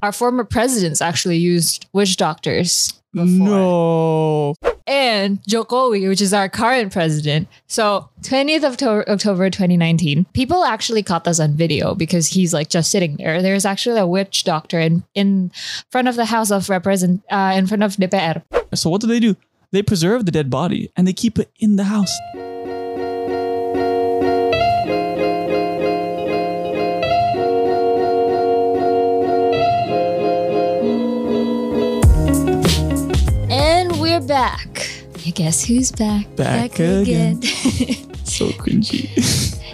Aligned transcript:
Our 0.00 0.12
former 0.12 0.44
presidents 0.44 1.02
actually 1.02 1.38
used 1.38 1.86
witch 1.92 2.16
doctors. 2.16 2.94
Before. 3.12 3.26
No. 3.26 4.54
And 4.86 5.42
Jokowi, 5.42 6.08
which 6.08 6.20
is 6.22 6.32
our 6.32 6.48
current 6.48 6.92
president. 6.92 7.48
So 7.66 8.08
20th 8.22 8.58
of 8.58 8.72
Octo- 8.74 9.04
October 9.08 9.50
2019, 9.50 10.26
people 10.34 10.64
actually 10.64 11.02
caught 11.02 11.24
this 11.24 11.40
on 11.40 11.54
video 11.54 11.96
because 11.96 12.28
he's 12.28 12.54
like 12.54 12.68
just 12.68 12.92
sitting 12.92 13.16
there. 13.16 13.42
There's 13.42 13.64
actually 13.64 13.98
a 13.98 14.06
witch 14.06 14.44
doctor 14.44 14.78
in, 14.78 15.02
in 15.14 15.50
front 15.90 16.06
of 16.06 16.14
the 16.14 16.26
House 16.26 16.52
of 16.52 16.70
Represent, 16.70 17.22
uh, 17.30 17.54
in 17.56 17.66
front 17.66 17.82
of 17.82 17.96
DPR. 17.96 18.42
So 18.74 18.90
what 18.90 19.00
do 19.00 19.08
they 19.08 19.20
do? 19.20 19.36
They 19.72 19.82
preserve 19.82 20.26
the 20.26 20.32
dead 20.32 20.48
body 20.48 20.92
and 20.96 21.08
they 21.08 21.12
keep 21.12 21.40
it 21.40 21.50
in 21.58 21.74
the 21.74 21.84
house. 21.84 22.16
We're 34.18 34.26
back. 34.26 34.88
I 35.26 35.30
guess 35.30 35.64
who's 35.64 35.92
back? 35.92 36.34
Back 36.36 36.78
again. 36.80 37.40
So 38.28 38.48
cringy. 38.50 39.08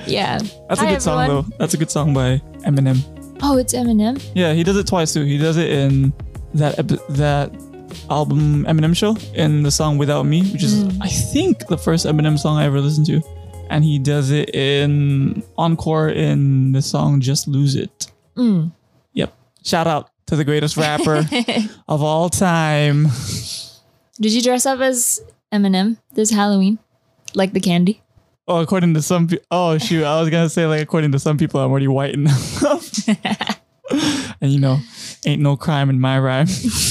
yeah. 0.07 0.39
That's 0.69 0.80
a 0.80 0.84
Hi, 0.84 0.93
good 0.93 1.03
song 1.03 1.29
though. 1.29 1.43
That's 1.59 1.75
a 1.75 1.77
good 1.77 1.91
song 1.91 2.15
by 2.15 2.39
Eminem. 2.65 2.98
Oh, 3.43 3.59
it's 3.59 3.75
Eminem. 3.75 4.23
Yeah, 4.34 4.53
he 4.55 4.62
does 4.62 4.77
it 4.77 4.87
twice 4.87 5.12
too. 5.12 5.25
He 5.25 5.39
does 5.39 5.57
it 5.57 5.69
in 5.70 6.12
that 6.55 6.79
epi- 6.79 6.98
that 7.11 7.51
album 8.11 8.65
Eminem 8.65 8.97
show 8.97 9.17
in 9.34 9.65
the 9.65 9.70
song 9.73 9.98
Without 9.98 10.23
Me, 10.25 10.43
which 10.53 10.62
is 10.62 10.84
Mm. 10.84 10.98
I 11.03 11.09
think 11.09 11.67
the 11.67 11.77
first 11.77 12.06
Eminem 12.06 12.39
song 12.39 12.56
I 12.59 12.65
ever 12.65 12.81
listened 12.81 13.06
to. 13.06 13.20
And 13.70 13.83
he 13.84 13.98
does 13.98 14.31
it 14.31 14.55
in 14.55 15.42
encore 15.59 16.09
in 16.11 16.70
the 16.73 16.81
song 16.81 17.20
Just 17.20 17.48
Lose 17.48 17.75
It. 17.75 18.06
Mm. 18.37 18.70
Yep. 19.15 19.34
Shout 19.65 19.87
out 19.89 20.11
to 20.27 20.37
the 20.37 20.45
greatest 20.45 20.77
rapper 20.77 21.29
of 21.89 22.03
all 22.03 22.29
time. 22.31 23.09
Did 24.20 24.33
you 24.33 24.42
dress 24.42 24.64
up 24.66 24.80
as 24.80 25.22
Eminem 25.52 25.98
this 26.14 26.30
Halloween? 26.30 26.78
Like 27.34 27.52
the 27.52 27.61
candy? 27.61 28.02
Oh, 28.47 28.61
according 28.61 28.94
to 28.94 29.02
some 29.02 29.27
people. 29.27 29.44
Oh, 29.50 29.78
shoot. 29.78 30.05
I 30.05 30.20
was 30.20 30.30
going 30.30 30.44
to 30.44 30.50
say, 30.50 30.66
like, 30.66 30.83
according 30.83 31.12
to 31.12 31.19
some 31.19 31.39
people, 31.39 31.61
I'm 31.61 31.70
already 31.70 31.89
white 31.89 32.14
enough. 32.14 33.08
and, 34.41 34.52
you 34.52 34.61
know, 34.61 34.78
ain't 35.24 35.41
no 35.41 35.56
crime 35.56 35.89
in 35.89 35.98
my 35.98 36.19
rhyme. 36.19 36.47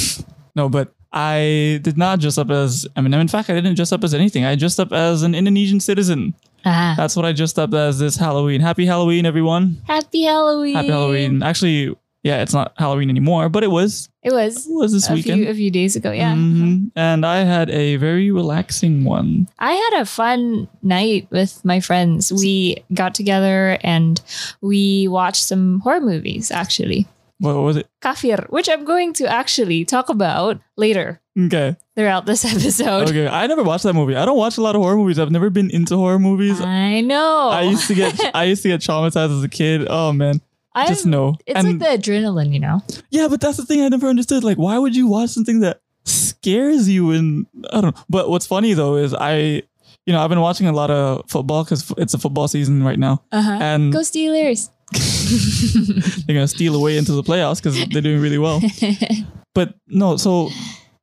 no, 0.56 0.68
but 0.68 0.94
I 1.14 1.80
did 1.84 1.96
not 1.96 2.20
dress 2.20 2.40
up 2.40 2.50
as 2.50 2.88
Eminem. 2.98 3.22
In 3.22 3.28
fact, 3.28 3.50
I 3.50 3.54
didn't 3.54 3.76
dress 3.76 3.92
up 3.92 4.04
as 4.04 4.16
anything. 4.16 4.46
I 4.46 4.56
dressed 4.56 4.80
up 4.80 4.92
as 4.92 5.22
an 5.22 5.36
Indonesian 5.36 5.80
citizen. 5.80 6.34
Ah. 6.66 6.96
That's 6.98 7.16
what 7.16 7.24
I 7.24 7.34
dressed 7.34 7.60
up 7.60 7.74
as 7.74 8.00
this 8.00 8.16
Halloween. 8.16 8.60
Happy 8.60 8.86
Halloween, 8.86 9.26
everyone. 9.26 9.82
Happy 9.86 10.24
Halloween. 10.24 10.74
Happy 10.74 10.88
Halloween. 10.88 11.44
Actually, 11.44 11.96
yeah, 12.24 12.42
it's 12.42 12.54
not 12.54 12.74
Halloween 12.78 13.10
anymore, 13.10 13.50
but 13.50 13.64
it 13.64 13.70
was. 13.72 14.10
It 14.24 14.32
was 14.32 14.66
It 14.66 14.74
was 14.74 14.94
this 14.94 15.10
a 15.10 15.14
weekend. 15.14 15.42
few, 15.42 15.50
a 15.50 15.54
few 15.54 15.70
days 15.70 15.96
ago. 15.96 16.12
Yeah. 16.12 16.34
Mhm. 16.34 16.92
And 16.96 17.26
I 17.26 17.44
had 17.44 17.70
a 17.70 17.98
very 17.98 18.32
relaxing 18.32 19.04
one. 19.04 19.48
I 19.60 19.74
had 19.74 20.02
a 20.02 20.06
fun 20.06 20.68
night 20.82 21.28
with 21.30 21.60
my 21.66 21.80
friends. 21.82 22.32
We 22.32 22.78
got 22.94 23.14
together 23.14 23.78
and 23.84 24.22
we 24.62 25.08
watched 25.10 25.44
some 25.44 25.82
horror 25.82 26.00
movies, 26.02 26.52
actually. 26.52 27.06
What 27.40 27.56
was 27.58 27.76
it? 27.76 27.88
Kafir, 28.02 28.46
which 28.50 28.70
I'm 28.70 28.86
going 28.86 29.12
to 29.20 29.28
actually 29.28 29.84
talk 29.84 30.08
about 30.08 30.62
later 30.78 31.20
Okay. 31.38 31.76
throughout 31.98 32.26
this 32.26 32.46
episode. 32.56 33.10
Okay. 33.10 33.28
I 33.28 33.48
never 33.48 33.64
watched 33.64 33.84
that 33.84 33.94
movie. 33.96 34.16
I 34.16 34.24
don't 34.24 34.38
watch 34.38 34.56
a 34.58 34.62
lot 34.62 34.76
of 34.78 34.82
horror 34.82 34.96
movies. 34.96 35.20
I've 35.20 35.32
never 35.32 35.50
been 35.50 35.70
into 35.70 35.98
horror 35.98 36.20
movies. 36.20 36.62
I 36.62 37.02
know. 37.02 37.50
I 37.52 37.64
used 37.64 37.88
to 37.88 37.96
get 37.96 38.16
I 38.34 38.46
used 38.46 38.64
to 38.64 38.70
get 38.70 38.80
traumatized 38.80 39.36
as 39.38 39.44
a 39.44 39.50
kid. 39.50 39.88
Oh 39.90 40.14
man. 40.14 40.40
I'm- 40.76 40.88
Just 40.88 41.06
know. 41.06 41.36
It's 41.46 41.58
And- 41.60 41.80
like 41.80 41.80
the 41.80 41.98
adrenaline, 42.12 42.52
you 42.54 42.60
know? 42.60 42.82
Yeah, 43.12 43.28
but 43.28 43.40
that's 43.42 43.58
the 43.58 43.66
thing 43.66 43.82
I 43.82 43.90
never 43.90 44.08
understood. 44.08 44.44
Like, 44.44 44.58
why 44.58 44.78
would 44.80 44.96
you 44.96 45.08
watch 45.08 45.30
something 45.32 45.60
that 45.62 45.82
scares 46.06 46.90
you? 46.90 47.12
And 47.12 47.46
I 47.72 47.82
don't 47.82 47.96
know. 47.96 48.02
But 48.10 48.30
what's 48.30 48.48
funny 48.48 48.74
though 48.74 48.96
is 48.96 49.14
I, 49.14 49.64
you 50.06 50.12
know, 50.14 50.20
I've 50.22 50.30
been 50.30 50.42
watching 50.42 50.68
a 50.68 50.74
lot 50.74 50.90
of 50.92 51.24
football 51.30 51.64
because 51.64 51.92
it's 51.98 52.14
a 52.14 52.18
football 52.18 52.48
season 52.48 52.84
right 52.84 53.00
now, 53.00 53.22
Uh-huh. 53.32 53.52
and 53.62 53.94
Go 53.94 54.00
Steelers. 54.00 54.70
they're 56.28 56.36
gonna 56.36 56.48
steal 56.48 56.76
away 56.76 56.98
into 56.98 57.14
the 57.14 57.24
playoffs 57.24 57.58
because 57.62 57.76
they're 57.90 58.02
doing 58.02 58.22
really 58.22 58.38
well. 58.38 58.62
but 59.56 59.76
no, 59.88 60.18
so 60.18 60.50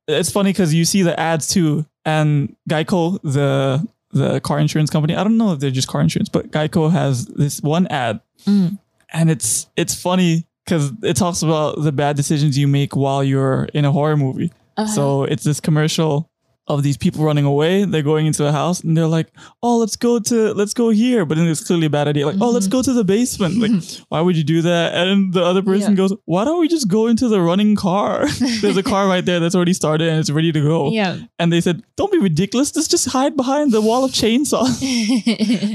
it's 0.07 0.31
funny 0.31 0.51
because 0.51 0.73
you 0.73 0.85
see 0.85 1.01
the 1.01 1.19
ads 1.19 1.47
too, 1.47 1.85
and 2.05 2.55
Geico, 2.69 3.19
the 3.23 3.85
the 4.11 4.39
car 4.41 4.59
insurance 4.59 4.89
company. 4.89 5.15
I 5.15 5.23
don't 5.23 5.37
know 5.37 5.53
if 5.53 5.59
they're 5.59 5.71
just 5.71 5.87
car 5.87 6.01
insurance, 6.01 6.29
but 6.29 6.51
Geico 6.51 6.91
has 6.91 7.25
this 7.25 7.61
one 7.61 7.87
ad, 7.87 8.19
Mm. 8.45 8.77
And 9.11 9.29
it's 9.29 9.67
it's 9.75 9.95
funny 9.95 10.47
because 10.65 10.91
it 11.03 11.15
talks 11.15 11.41
about 11.41 11.81
the 11.81 11.91
bad 11.91 12.15
decisions 12.15 12.57
you 12.57 12.67
make 12.67 12.95
while 12.95 13.23
you're 13.23 13.65
in 13.73 13.85
a 13.85 13.91
horror 13.91 14.17
movie. 14.17 14.51
Uh-huh. 14.77 14.87
So 14.87 15.23
it's 15.23 15.43
this 15.43 15.59
commercial 15.59 16.29
of 16.67 16.83
these 16.83 16.95
people 16.95 17.25
running 17.25 17.43
away. 17.43 17.83
They're 17.83 18.03
going 18.03 18.27
into 18.27 18.45
a 18.47 18.51
house 18.51 18.81
and 18.81 18.95
they're 18.95 19.07
like, 19.07 19.27
"Oh, 19.61 19.77
let's 19.79 19.97
go 19.97 20.19
to 20.19 20.53
let's 20.53 20.73
go 20.73 20.89
here," 20.89 21.25
but 21.25 21.35
then 21.37 21.47
it's 21.47 21.61
clearly 21.65 21.87
a 21.87 21.89
bad 21.89 22.07
idea. 22.07 22.25
Like, 22.27 22.37
"Oh, 22.39 22.51
let's 22.51 22.67
go 22.67 22.81
to 22.81 22.93
the 22.93 23.03
basement." 23.03 23.57
Like, 23.57 23.71
why 24.09 24.21
would 24.21 24.37
you 24.37 24.43
do 24.43 24.61
that? 24.61 24.93
And 24.93 25.33
the 25.33 25.43
other 25.43 25.61
person 25.63 25.91
Yeah. 25.93 25.97
goes, 25.97 26.13
"Why 26.25 26.45
don't 26.45 26.61
we 26.61 26.67
just 26.69 26.87
go 26.87 27.07
into 27.07 27.27
the 27.27 27.41
running 27.41 27.75
car? 27.75 28.27
There's 28.61 28.77
a 28.77 28.83
car 28.83 29.07
right 29.07 29.25
there 29.25 29.39
that's 29.41 29.55
already 29.55 29.73
started 29.73 30.07
and 30.07 30.19
it's 30.19 30.29
ready 30.29 30.51
to 30.53 30.61
go." 30.61 30.91
Yeah. 30.91 31.17
And 31.39 31.51
they 31.51 31.59
said, 31.59 31.81
"Don't 31.97 32.11
be 32.11 32.19
ridiculous. 32.19 32.73
Let's 32.75 32.87
just 32.87 33.09
hide 33.09 33.35
behind 33.35 33.71
the 33.73 33.81
wall 33.81 34.05
of 34.05 34.11
chainsaws." 34.11 34.81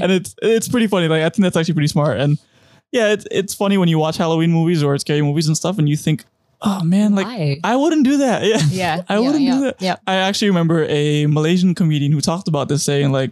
and 0.01 0.11
it's 0.11 0.33
it's 0.41 0.69
pretty 0.69 0.87
funny. 0.87 1.07
Like 1.09 1.21
I 1.21 1.29
think 1.29 1.43
that's 1.43 1.57
actually 1.57 1.75
pretty 1.75 1.89
smart. 1.89 2.17
And 2.19 2.39
yeah, 2.97 3.13
it's 3.13 3.25
it's 3.31 3.53
funny 3.53 3.77
when 3.77 3.89
you 3.89 3.99
watch 3.99 4.17
Halloween 4.17 4.51
movies 4.51 4.83
or 4.83 4.97
scary 4.97 5.21
movies 5.21 5.47
and 5.47 5.55
stuff, 5.55 5.77
and 5.77 5.87
you 5.87 5.95
think, 5.95 6.25
"Oh 6.61 6.83
man, 6.83 7.15
like 7.15 7.27
Why? 7.27 7.59
I 7.63 7.75
wouldn't 7.75 8.03
do 8.03 8.17
that." 8.17 8.43
Yeah. 8.47 8.59
yeah. 8.69 9.03
I 9.07 9.13
yeah, 9.15 9.19
wouldn't 9.19 9.43
yeah, 9.43 9.53
do 9.53 9.61
that. 9.61 9.81
Yeah. 9.81 9.95
I 10.07 10.15
actually 10.15 10.49
remember 10.49 10.85
a 10.89 11.27
Malaysian 11.27 11.75
comedian 11.75 12.11
who 12.11 12.21
talked 12.21 12.47
about 12.47 12.69
this, 12.69 12.83
saying 12.83 13.11
like, 13.11 13.31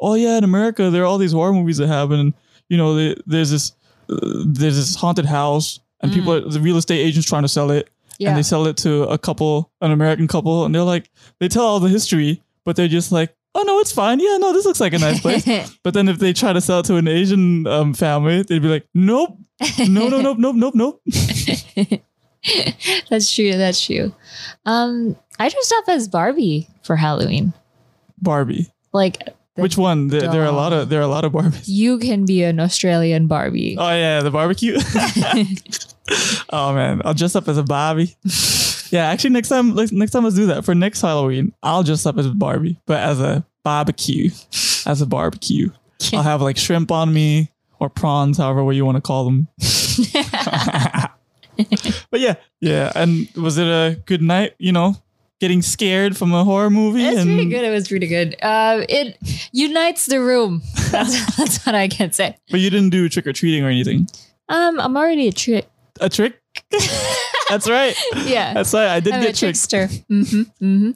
"Oh 0.00 0.14
yeah, 0.14 0.38
in 0.38 0.44
America 0.44 0.90
there 0.90 1.02
are 1.02 1.06
all 1.06 1.18
these 1.18 1.32
horror 1.32 1.52
movies 1.52 1.78
that 1.78 1.86
happen, 1.86 2.18
and 2.18 2.34
you 2.68 2.76
know 2.76 2.94
the, 2.94 3.16
there's 3.26 3.50
this 3.50 3.72
uh, 4.10 4.18
there's 4.46 4.76
this 4.76 4.94
haunted 4.96 5.26
house, 5.26 5.80
and 6.00 6.12
people 6.12 6.32
are, 6.32 6.40
the 6.40 6.60
real 6.60 6.76
estate 6.76 7.00
agents 7.00 7.28
trying 7.28 7.42
to 7.42 7.48
sell 7.48 7.70
it, 7.70 7.88
and 8.20 8.36
they 8.36 8.42
sell 8.42 8.66
it 8.66 8.76
to 8.78 9.04
a 9.04 9.18
couple, 9.18 9.70
an 9.80 9.90
American 9.90 10.28
couple, 10.28 10.64
and 10.64 10.74
they're 10.74 10.82
like, 10.82 11.10
they 11.40 11.48
tell 11.48 11.64
all 11.64 11.80
the 11.80 11.88
history, 11.88 12.42
but 12.64 12.76
they're 12.76 12.88
just 12.88 13.12
like, 13.12 13.34
oh 13.54 13.62
no, 13.62 13.78
it's 13.80 13.92
fine, 13.92 14.20
yeah, 14.20 14.36
no, 14.38 14.52
this 14.52 14.64
looks 14.64 14.80
like 14.80 14.92
a 14.92 14.98
nice 14.98 15.20
place. 15.20 15.44
but 15.82 15.94
then 15.94 16.08
if 16.08 16.18
they 16.18 16.32
try 16.32 16.52
to 16.52 16.60
sell 16.60 16.80
it 16.80 16.86
to 16.86 16.96
an 16.96 17.08
Asian 17.08 17.66
um, 17.66 17.94
family, 17.94 18.42
they'd 18.42 18.62
be 18.62 18.68
like, 18.68 18.86
nope, 18.94 19.38
no, 19.78 20.08
no, 20.08 20.20
nope, 20.20 20.38
nope, 20.38 20.56
nope, 20.56 20.74
nope. 20.74 21.02
that's 23.10 23.34
true. 23.34 23.52
That's 23.52 23.84
true. 23.84 24.14
Um, 24.66 25.16
I 25.38 25.48
dressed 25.48 25.74
up 25.78 25.84
as 25.88 26.08
Barbie 26.08 26.68
for 26.82 26.96
Halloween. 26.96 27.52
Barbie. 28.20 28.70
Like, 28.92 29.22
Which 29.54 29.76
one? 29.76 30.08
There, 30.08 30.20
there 30.20 30.42
are 30.42 30.46
a 30.46 30.52
lot 30.52 30.72
of 30.72 30.88
there 30.88 31.00
are 31.00 31.04
a 31.04 31.08
lot 31.08 31.24
of 31.24 31.32
Barbies. 31.32 31.64
you 31.66 31.98
can 31.98 32.24
be 32.24 32.44
an 32.44 32.60
Australian 32.60 33.26
Barbie. 33.26 33.76
Oh 33.78 33.90
yeah, 33.90 34.20
the 34.20 34.30
barbecue. 34.30 34.76
oh 36.50 36.74
man, 36.74 37.02
I'll 37.04 37.14
dress 37.14 37.34
up 37.34 37.48
as 37.48 37.58
a 37.58 37.62
Barbie. 37.62 38.14
Yeah, 38.90 39.06
actually, 39.06 39.30
next 39.30 39.48
time, 39.48 39.74
next 39.74 40.12
time 40.12 40.24
let's 40.24 40.36
do 40.36 40.46
that 40.46 40.64
for 40.64 40.74
next 40.74 41.00
Halloween. 41.00 41.52
I'll 41.62 41.82
dress 41.82 42.06
up 42.06 42.18
as 42.18 42.26
a 42.26 42.30
Barbie, 42.30 42.80
but 42.86 42.98
as 43.00 43.20
a 43.20 43.46
barbecue, 43.62 44.30
as 44.86 45.00
a 45.00 45.06
barbecue. 45.06 45.70
I'll 46.12 46.22
have 46.22 46.42
like 46.42 46.56
shrimp 46.56 46.90
on 46.90 47.12
me 47.12 47.50
or 47.80 47.88
prawns, 47.88 48.38
however 48.38 48.62
way 48.62 48.74
you 48.74 48.84
want 48.84 48.96
to 48.96 49.02
call 49.02 49.24
them. 49.24 49.48
but 52.10 52.20
yeah, 52.20 52.34
yeah. 52.60 52.92
And 52.94 53.28
was 53.36 53.58
it 53.58 53.66
a 53.66 54.00
good 54.06 54.22
night? 54.22 54.54
You 54.58 54.72
know, 54.72 54.96
getting 55.40 55.62
scared 55.62 56.16
from 56.16 56.32
a 56.32 56.44
horror 56.44 56.70
movie. 56.70 57.04
It's 57.04 57.20
and 57.20 57.28
pretty 57.28 57.50
good. 57.50 57.64
It 57.64 57.70
was 57.70 57.88
pretty 57.88 58.06
good. 58.06 58.36
Uh, 58.42 58.84
it 58.88 59.18
unites 59.52 60.06
the 60.06 60.20
room. 60.20 60.62
That's, 60.90 61.36
that's 61.36 61.66
what 61.66 61.74
I 61.74 61.88
can 61.88 62.12
say. 62.12 62.36
But 62.52 62.60
you 62.60 62.70
didn't 62.70 62.90
do 62.90 63.08
trick 63.08 63.26
or 63.26 63.32
treating 63.32 63.64
or 63.64 63.68
anything. 63.68 64.06
Um, 64.48 64.78
I'm 64.78 64.96
already 64.96 65.26
a 65.26 65.32
trick. 65.32 65.68
A 66.00 66.08
trick? 66.08 66.40
That's 67.54 67.70
right. 67.70 67.94
Yeah. 68.26 68.52
That's 68.54 68.74
right. 68.74 68.88
I 68.88 69.00
did 69.00 69.14
I'm 69.14 69.22
get 69.22 69.36
tricked. 69.36 69.70
trickster. 69.70 69.86
hmm 70.08 70.42
hmm 70.58 70.90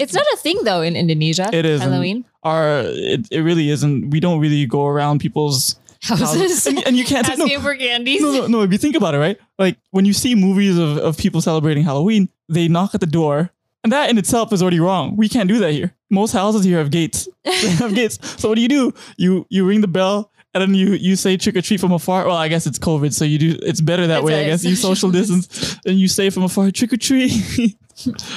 It's 0.00 0.14
not 0.14 0.24
a 0.32 0.36
thing 0.40 0.64
though 0.64 0.80
in 0.80 0.96
Indonesia. 0.96 1.50
It 1.52 1.66
is 1.66 1.80
Halloween 1.84 2.24
Our 2.42 2.82
it, 2.88 3.28
it 3.30 3.40
really 3.44 3.68
isn't. 3.68 4.10
We 4.10 4.20
don't 4.20 4.40
really 4.40 4.64
go 4.64 4.86
around 4.86 5.20
people's 5.20 5.76
houses. 6.02 6.66
and, 6.66 6.80
and 6.86 6.96
you 6.96 7.04
can't 7.04 7.26
take 7.26 7.36
no, 7.42 7.44
asking 7.44 7.60
for 7.60 7.76
candies. 7.76 8.22
no, 8.22 8.32
no, 8.32 8.46
no. 8.48 8.62
If 8.62 8.72
you 8.72 8.78
think 8.78 8.96
about 8.96 9.14
it, 9.14 9.18
right? 9.18 9.38
Like 9.58 9.76
when 9.92 10.04
you 10.08 10.12
see 10.16 10.34
movies 10.34 10.78
of, 10.78 10.96
of 10.98 11.16
people 11.20 11.40
celebrating 11.40 11.84
Halloween, 11.84 12.28
they 12.48 12.68
knock 12.68 12.94
at 12.94 13.00
the 13.00 13.06
door, 13.06 13.50
and 13.84 13.92
that 13.92 14.08
in 14.10 14.16
itself 14.18 14.52
is 14.52 14.62
already 14.62 14.80
wrong. 14.80 15.14
We 15.16 15.28
can't 15.28 15.48
do 15.48 15.58
that 15.60 15.72
here. 15.76 15.92
Most 16.10 16.32
houses 16.32 16.64
here 16.64 16.78
have 16.78 16.90
gates. 16.90 17.28
they 17.44 17.70
have 17.78 17.94
gates. 17.94 18.18
So 18.40 18.48
what 18.48 18.56
do 18.56 18.62
you 18.62 18.68
do? 18.68 18.94
You 19.18 19.46
you 19.50 19.66
ring 19.68 19.80
the 19.82 19.88
bell. 19.92 20.31
And 20.54 20.60
then 20.60 20.74
you 20.74 20.92
you 20.92 21.16
say 21.16 21.36
trick 21.36 21.56
or 21.56 21.62
treat 21.62 21.80
from 21.80 21.92
afar. 21.92 22.26
Well, 22.26 22.36
I 22.36 22.48
guess 22.48 22.66
it's 22.66 22.78
COVID, 22.78 23.12
so 23.14 23.24
you 23.24 23.38
do. 23.38 23.58
It's 23.62 23.80
better 23.80 24.06
that 24.08 24.18
It's 24.18 24.26
way. 24.26 24.44
I 24.44 24.44
guess 24.44 24.64
you 24.64 24.76
social 24.76 25.10
distance, 25.18 25.78
and 25.86 25.98
you 25.98 26.08
say 26.08 26.28
from 26.30 26.42
afar 26.42 26.70
trick 26.70 26.92
or 26.92 26.98
treat. 26.98 27.32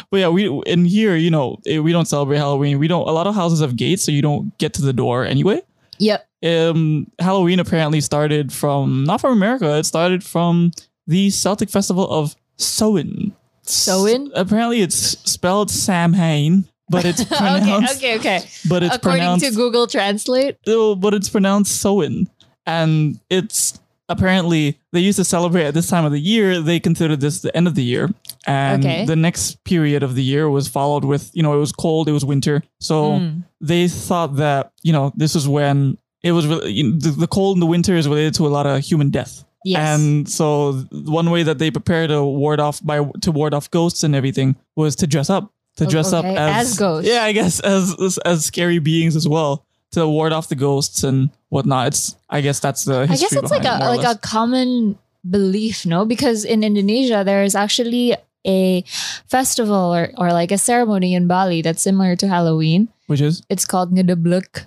but 0.09 0.17
yeah, 0.17 0.29
we 0.29 0.49
in 0.65 0.85
here, 0.85 1.15
you 1.15 1.29
know, 1.29 1.59
eh, 1.65 1.79
we 1.79 1.91
don't 1.91 2.05
celebrate 2.07 2.37
Halloween. 2.37 2.79
We 2.79 2.87
don't. 2.87 3.07
A 3.07 3.11
lot 3.11 3.27
of 3.27 3.35
houses 3.35 3.59
have 3.59 3.75
gates, 3.75 4.03
so 4.03 4.11
you 4.11 4.21
don't 4.21 4.57
get 4.57 4.73
to 4.75 4.81
the 4.81 4.93
door 4.93 5.25
anyway 5.25 5.61
Yep. 5.97 6.27
um, 6.45 7.11
Halloween 7.19 7.59
apparently 7.59 8.01
started 8.01 8.51
from 8.51 9.03
not 9.05 9.21
from 9.21 9.33
America. 9.33 9.77
It 9.77 9.85
started 9.85 10.23
from 10.23 10.71
the 11.07 11.29
Celtic 11.29 11.69
Festival 11.69 12.09
of 12.09 12.35
Soin. 12.57 13.33
Soin? 13.63 14.31
Apparently, 14.35 14.81
it's 14.81 14.95
spelled 15.29 15.71
Samhain, 15.71 16.65
but 16.89 17.05
it's 17.05 17.23
pronounced. 17.37 17.97
okay, 17.97 18.17
okay, 18.17 18.37
okay. 18.37 18.47
But 18.69 18.83
it's 18.83 18.95
According 18.95 19.39
to 19.39 19.51
Google 19.51 19.87
Translate. 19.87 20.57
But 20.65 21.13
it's 21.13 21.29
pronounced 21.29 21.81
Soin, 21.81 22.27
and 22.65 23.19
it's 23.29 23.79
apparently 24.07 24.79
they 24.91 24.99
used 24.99 25.17
to 25.17 25.23
celebrate 25.23 25.65
at 25.65 25.73
this 25.73 25.87
time 25.87 26.05
of 26.05 26.11
the 26.11 26.19
year. 26.21 26.61
They 26.61 26.79
considered 26.79 27.21
this 27.21 27.41
the 27.41 27.55
end 27.57 27.67
of 27.67 27.75
the 27.75 27.83
year, 27.83 28.09
and 28.45 28.83
Okay. 28.85 29.05
the 29.05 29.15
next 29.15 29.63
period 29.63 30.03
of 30.03 30.15
the 30.15 30.23
year 30.23 30.49
was 30.49 30.67
followed 30.67 31.03
with 31.05 31.31
you 31.33 31.41
know 31.43 31.53
it 31.55 31.59
was 31.59 31.71
cold, 31.71 32.07
it 32.07 32.11
was 32.13 32.23
winter, 32.25 32.63
so 32.79 33.13
Mm. 33.19 33.43
they 33.61 33.87
thought 33.87 34.35
that 34.37 34.71
you 34.83 34.93
know 34.93 35.11
this 35.15 35.33
was 35.35 35.47
when 35.47 35.97
it 36.23 36.31
was 36.31 36.47
really, 36.47 36.71
you 36.71 36.83
know, 36.91 36.97
the, 36.97 37.09
the 37.11 37.27
cold 37.27 37.55
in 37.55 37.59
the 37.59 37.67
winter 37.67 37.95
is 37.95 38.07
related 38.07 38.33
to 38.35 38.47
a 38.47 38.49
lot 38.49 38.65
of 38.65 38.83
human 38.83 39.09
death. 39.11 39.43
Yes. 39.63 39.99
And 39.99 40.29
so 40.29 40.73
one 40.91 41.29
way 41.31 41.41
that 41.43 41.57
they 41.59 41.69
prepare 41.71 42.07
to 42.07 42.23
ward 42.23 42.59
off 42.59 42.83
by 42.83 43.03
to 43.21 43.31
ward 43.31 43.53
off 43.53 43.69
ghosts 43.71 44.03
and 44.03 44.15
everything 44.15 44.55
was 44.75 44.95
to 44.97 45.07
dress 45.07 45.29
up. 45.29 45.51
To 45.77 45.85
O- 45.85 45.89
dress 45.89 46.13
up 46.13 46.23
as, 46.25 46.71
as 46.71 46.77
ghosts. 46.79 47.09
Yeah, 47.09 47.23
I 47.23 47.31
guess 47.33 47.59
as, 47.59 47.95
as 47.99 48.17
as 48.19 48.45
scary 48.45 48.79
beings 48.79 49.15
as 49.15 49.27
well 49.27 49.65
to 49.91 50.07
ward 50.07 50.31
off 50.31 50.47
the 50.47 50.55
ghosts 50.55 51.03
and 51.03 51.29
whatnot. 51.49 51.87
It's 51.87 52.15
I 52.29 52.41
guess 52.41 52.59
that's 52.59 52.85
the 52.85 53.01
I 53.09 53.15
guess 53.15 53.33
it's 53.33 53.51
like 53.51 53.63
it, 53.63 53.67
a 53.67 53.89
like 53.95 54.05
a 54.07 54.17
common 54.19 54.97
belief, 55.29 55.85
no? 55.85 56.05
Because 56.05 56.45
in 56.45 56.63
Indonesia 56.63 57.23
there 57.25 57.43
is 57.43 57.55
actually 57.55 58.15
a 58.45 58.83
festival 59.27 59.93
or, 59.93 60.11
or 60.17 60.31
like 60.31 60.51
a 60.51 60.57
ceremony 60.57 61.15
in 61.15 61.27
Bali 61.27 61.61
that's 61.61 61.81
similar 61.81 62.15
to 62.15 62.27
Halloween. 62.27 62.87
which 63.07 63.19
is 63.21 63.41
It's 63.49 63.65
called 63.65 63.91
Ngedebluk. 63.91 64.65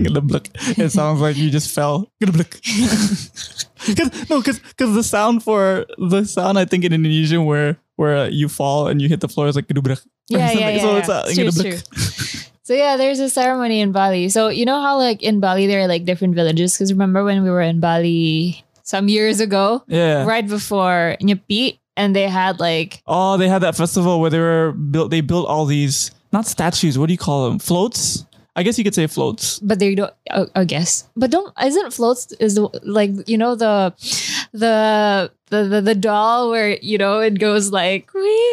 Gadabluk. 0.00 0.48
It 0.78 0.90
sounds 0.90 1.20
like 1.20 1.36
you 1.36 1.50
just 1.50 1.74
fell. 1.74 2.08
Gadabluk. 2.22 2.60
Cause, 3.80 4.30
no, 4.30 4.40
because 4.40 4.60
the 4.94 5.02
sound 5.02 5.42
for 5.42 5.86
the 5.98 6.24
sound 6.24 6.58
I 6.58 6.64
think 6.64 6.84
in 6.84 6.92
Indonesian 6.92 7.44
where 7.44 7.78
where 8.00 8.30
you 8.30 8.48
fall 8.48 8.88
and 8.88 9.02
you 9.02 9.08
hit 9.12 9.20
the 9.20 9.28
floor 9.28 9.46
is 9.46 9.54
like. 9.60 9.66
Yeah, 9.68 10.50
yeah, 10.52 10.70
yeah. 10.70 10.80
So 10.80 10.90
yeah. 10.92 10.98
it's 10.98 11.08
uh, 11.08 11.24
It's 11.28 11.60
true, 11.62 11.68
it's. 11.68 12.50
So 12.62 12.72
yeah, 12.74 12.96
there's 12.96 13.18
a 13.20 13.28
ceremony 13.28 13.80
in 13.80 13.92
Bali. 13.92 14.28
So 14.30 14.48
you 14.48 14.64
know 14.64 14.80
how 14.80 14.96
like 14.96 15.22
in 15.22 15.40
Bali 15.40 15.66
there 15.66 15.80
are 15.82 15.88
like 15.88 16.04
different 16.04 16.34
villages? 16.34 16.72
Because 16.74 16.92
remember 16.92 17.24
when 17.24 17.42
we 17.42 17.50
were 17.50 17.60
in 17.60 17.80
Bali 17.80 18.64
some 18.84 19.08
years 19.08 19.40
ago, 19.40 19.82
Yeah. 19.86 20.24
right 20.24 20.46
before 20.46 21.16
Nyepi, 21.20 21.78
and 21.96 22.14
they 22.16 22.28
had 22.28 22.58
like 22.60 23.02
Oh, 23.06 23.36
they 23.36 23.48
had 23.48 23.60
that 23.62 23.76
festival 23.76 24.20
where 24.20 24.30
they 24.30 24.38
were 24.38 24.72
built. 24.72 25.10
They 25.10 25.20
built 25.20 25.46
all 25.48 25.66
these 25.66 26.10
not 26.32 26.46
statues. 26.46 26.96
What 26.96 27.06
do 27.06 27.12
you 27.12 27.18
call 27.18 27.50
them? 27.50 27.58
Floats. 27.58 28.24
I 28.56 28.62
guess 28.62 28.76
you 28.78 28.84
could 28.84 28.94
say 28.94 29.06
floats. 29.06 29.58
but 29.60 29.78
they 29.78 29.94
don't 29.94 30.12
I, 30.30 30.46
I 30.54 30.64
guess 30.64 31.08
but 31.16 31.30
don't 31.30 31.52
isn't 31.62 31.92
floats 31.92 32.32
is 32.40 32.54
the, 32.56 32.68
like 32.82 33.10
you 33.28 33.38
know 33.38 33.54
the 33.54 33.94
the 34.52 35.30
the 35.50 35.64
the, 35.64 35.80
the 35.80 35.94
doll 35.94 36.50
where 36.50 36.76
you 36.82 36.98
know 36.98 37.20
it 37.20 37.38
goes 37.38 37.70
like 37.72 38.08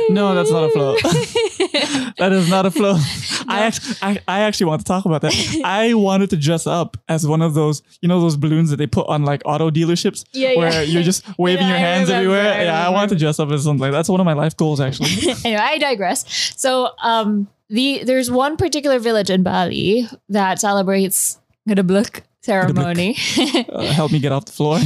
No, 0.10 0.34
that's 0.36 0.52
not 0.52 0.64
a 0.66 0.70
float. 0.70 1.00
That 2.18 2.32
is 2.32 2.50
not 2.50 2.66
a 2.66 2.72
float. 2.72 3.00
I 3.48 3.60
actually, 3.62 3.96
I, 4.02 4.20
I 4.28 4.40
actually 4.42 4.66
want 4.68 4.82
to 4.82 4.86
talk 4.86 5.06
about 5.06 5.22
that. 5.22 5.34
I 5.64 5.94
wanted 5.94 6.32
to 6.32 6.38
dress 6.38 6.66
up 6.66 6.98
as 7.08 7.28
one 7.28 7.44
of 7.44 7.54
those, 7.54 7.84
you 8.02 8.08
know, 8.10 8.20
those 8.20 8.36
balloons 8.36 8.72
that 8.72 8.78
they 8.78 8.88
put 8.88 9.08
on 9.08 9.24
like 9.24 9.44
auto 9.46 9.70
dealerships, 9.70 10.26
Yeah, 10.34 10.50
yeah. 10.54 10.58
where 10.58 10.84
you're 10.84 11.04
just 11.04 11.24
waving 11.38 11.62
Yeah, 11.68 11.70
your 11.70 11.78
hands 11.78 12.10
everywhere. 12.10 12.52
I 12.54 12.64
yeah, 12.64 12.88
I 12.88 12.90
wanted 12.90 13.10
to 13.10 13.16
dress 13.18 13.40
up 13.40 13.52
as 13.52 13.64
something 13.66 13.80
like 13.82 13.92
that. 13.92 13.98
That's 14.00 14.10
one 14.10 14.20
of 14.20 14.26
my 14.26 14.34
life 14.34 14.58
goals, 14.58 14.80
actually. 14.82 15.12
anyway 15.46 15.62
i 15.62 15.78
digress 15.78 16.26
so 16.58 16.90
um 17.04 17.48
the 17.70 18.04
there's 18.04 18.30
one 18.32 18.58
particular 18.58 19.00
village 19.00 19.30
in 19.30 19.44
bali 19.44 20.08
that 20.30 20.60
celebrates 20.60 21.40
Ngedebluk 21.68 22.22
ceremony 22.42 23.18
uh, 23.70 23.82
help 23.92 24.12
me 24.12 24.20
get 24.20 24.32
off 24.32 24.46
the 24.46 24.52
floor. 24.54 24.80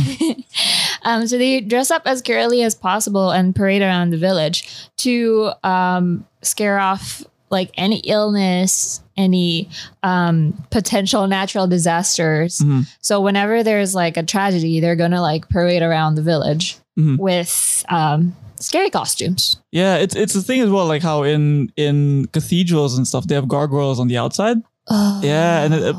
um 1.04 1.28
so 1.28 1.38
they 1.38 1.62
dress 1.62 1.92
up 1.92 2.02
as 2.06 2.22
girly 2.22 2.64
as 2.64 2.74
possible 2.74 3.30
and 3.32 3.56
parade 3.56 3.82
around 3.84 4.10
the 4.10 4.18
village 4.18 4.68
to 4.98 5.52
um 5.64 6.26
scare 6.42 6.80
off 6.80 7.24
like 7.52 7.70
any 7.76 7.98
illness 8.00 9.02
any 9.18 9.70
um 10.02 10.54
potential 10.72 11.28
natural 11.28 11.68
disasters 11.68 12.60
Mhm. 12.60 12.88
so 13.02 13.22
whenever 13.22 13.62
there's 13.62 13.94
like 13.94 14.18
a 14.18 14.24
tragedy 14.24 14.80
they're 14.80 14.96
gonna 14.96 15.22
like 15.22 15.48
parade 15.50 15.84
around 15.84 16.16
the 16.16 16.24
village 16.24 16.78
Mhm. 16.98 17.18
with 17.20 17.86
um 17.90 18.36
scary 18.62 18.90
costumes 18.90 19.58
Yeah, 19.72 19.96
it's 19.98 20.16
it's 20.16 20.34
the 20.34 20.42
thing 20.42 20.62
as 20.62 20.70
well, 20.70 20.86
like 20.86 21.02
how 21.04 21.24
in 21.24 21.72
in 21.78 22.26
cathedrals 22.32 22.98
and 22.98 23.08
stuff 23.08 23.26
they 23.28 23.36
have 23.36 23.48
gargoyles 23.48 24.00
on 24.00 24.08
the 24.08 24.18
outside. 24.18 24.58
Yeah, 25.22 25.64
and 25.64 25.74
it, 25.74 25.82
it- 25.84 25.96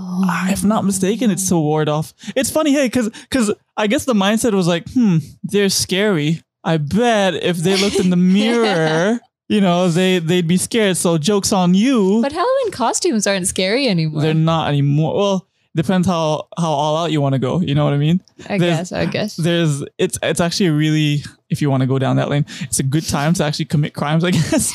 if 0.53 0.65
not 0.65 0.85
mistaken, 0.85 1.31
it's 1.31 1.49
to 1.49 1.57
ward 1.57 1.89
off. 1.89 2.13
It's 2.37 2.51
funny, 2.51 2.73
hey, 2.73 2.87
because 2.87 3.09
because 3.09 3.51
I 3.77 3.87
guess 3.87 4.05
the 4.05 4.15
mindset 4.15 4.53
was 4.53 4.67
like, 4.67 4.85
hmm, 4.93 5.19
they're 5.45 5.71
scary. 5.71 6.43
I 6.65 6.77
bet 6.77 7.35
if 7.35 7.57
they 7.59 7.77
looked 7.77 7.97
in 7.99 8.11
the 8.11 8.17
mirror, 8.39 9.19
you 9.49 9.61
know, 9.61 9.89
they 9.89 10.19
they'd 10.19 10.47
be 10.47 10.57
scared. 10.59 10.97
So 10.97 11.17
jokes 11.19 11.53
on 11.53 11.75
you. 11.75 12.21
But 12.23 12.33
Halloween 12.33 12.71
costumes 12.71 13.27
aren't 13.27 13.47
scary 13.47 13.89
anymore. 13.89 14.21
they're 14.23 14.35
not 14.35 14.69
anymore. 14.69 15.17
Well, 15.17 15.49
depends 15.75 16.07
how 16.07 16.49
how 16.59 16.71
all 16.71 16.97
out 16.99 17.13
you 17.13 17.21
want 17.21 17.33
to 17.35 17.39
go. 17.39 17.61
You 17.61 17.75
know 17.75 17.85
what 17.85 17.95
I 17.95 17.99
mean? 17.99 18.21
I 18.49 18.59
there's- 18.59 18.91
guess. 18.91 18.93
I 18.93 19.07
guess. 19.07 19.37
There's 19.37 19.83
it's 19.99 20.19
it's 20.23 20.41
actually 20.41 20.71
really 20.71 21.25
if 21.53 21.63
you 21.63 21.71
want 21.71 21.83
to 21.83 21.87
go 21.87 21.99
down 21.99 22.17
that 22.17 22.29
lane, 22.29 22.45
it's 22.63 22.81
a 22.81 22.83
good 22.83 23.07
time 23.07 23.35
to 23.35 23.45
actually 23.45 23.67
commit 23.67 23.95
crimes. 23.95 24.25
I 24.25 24.31
guess. 24.33 24.73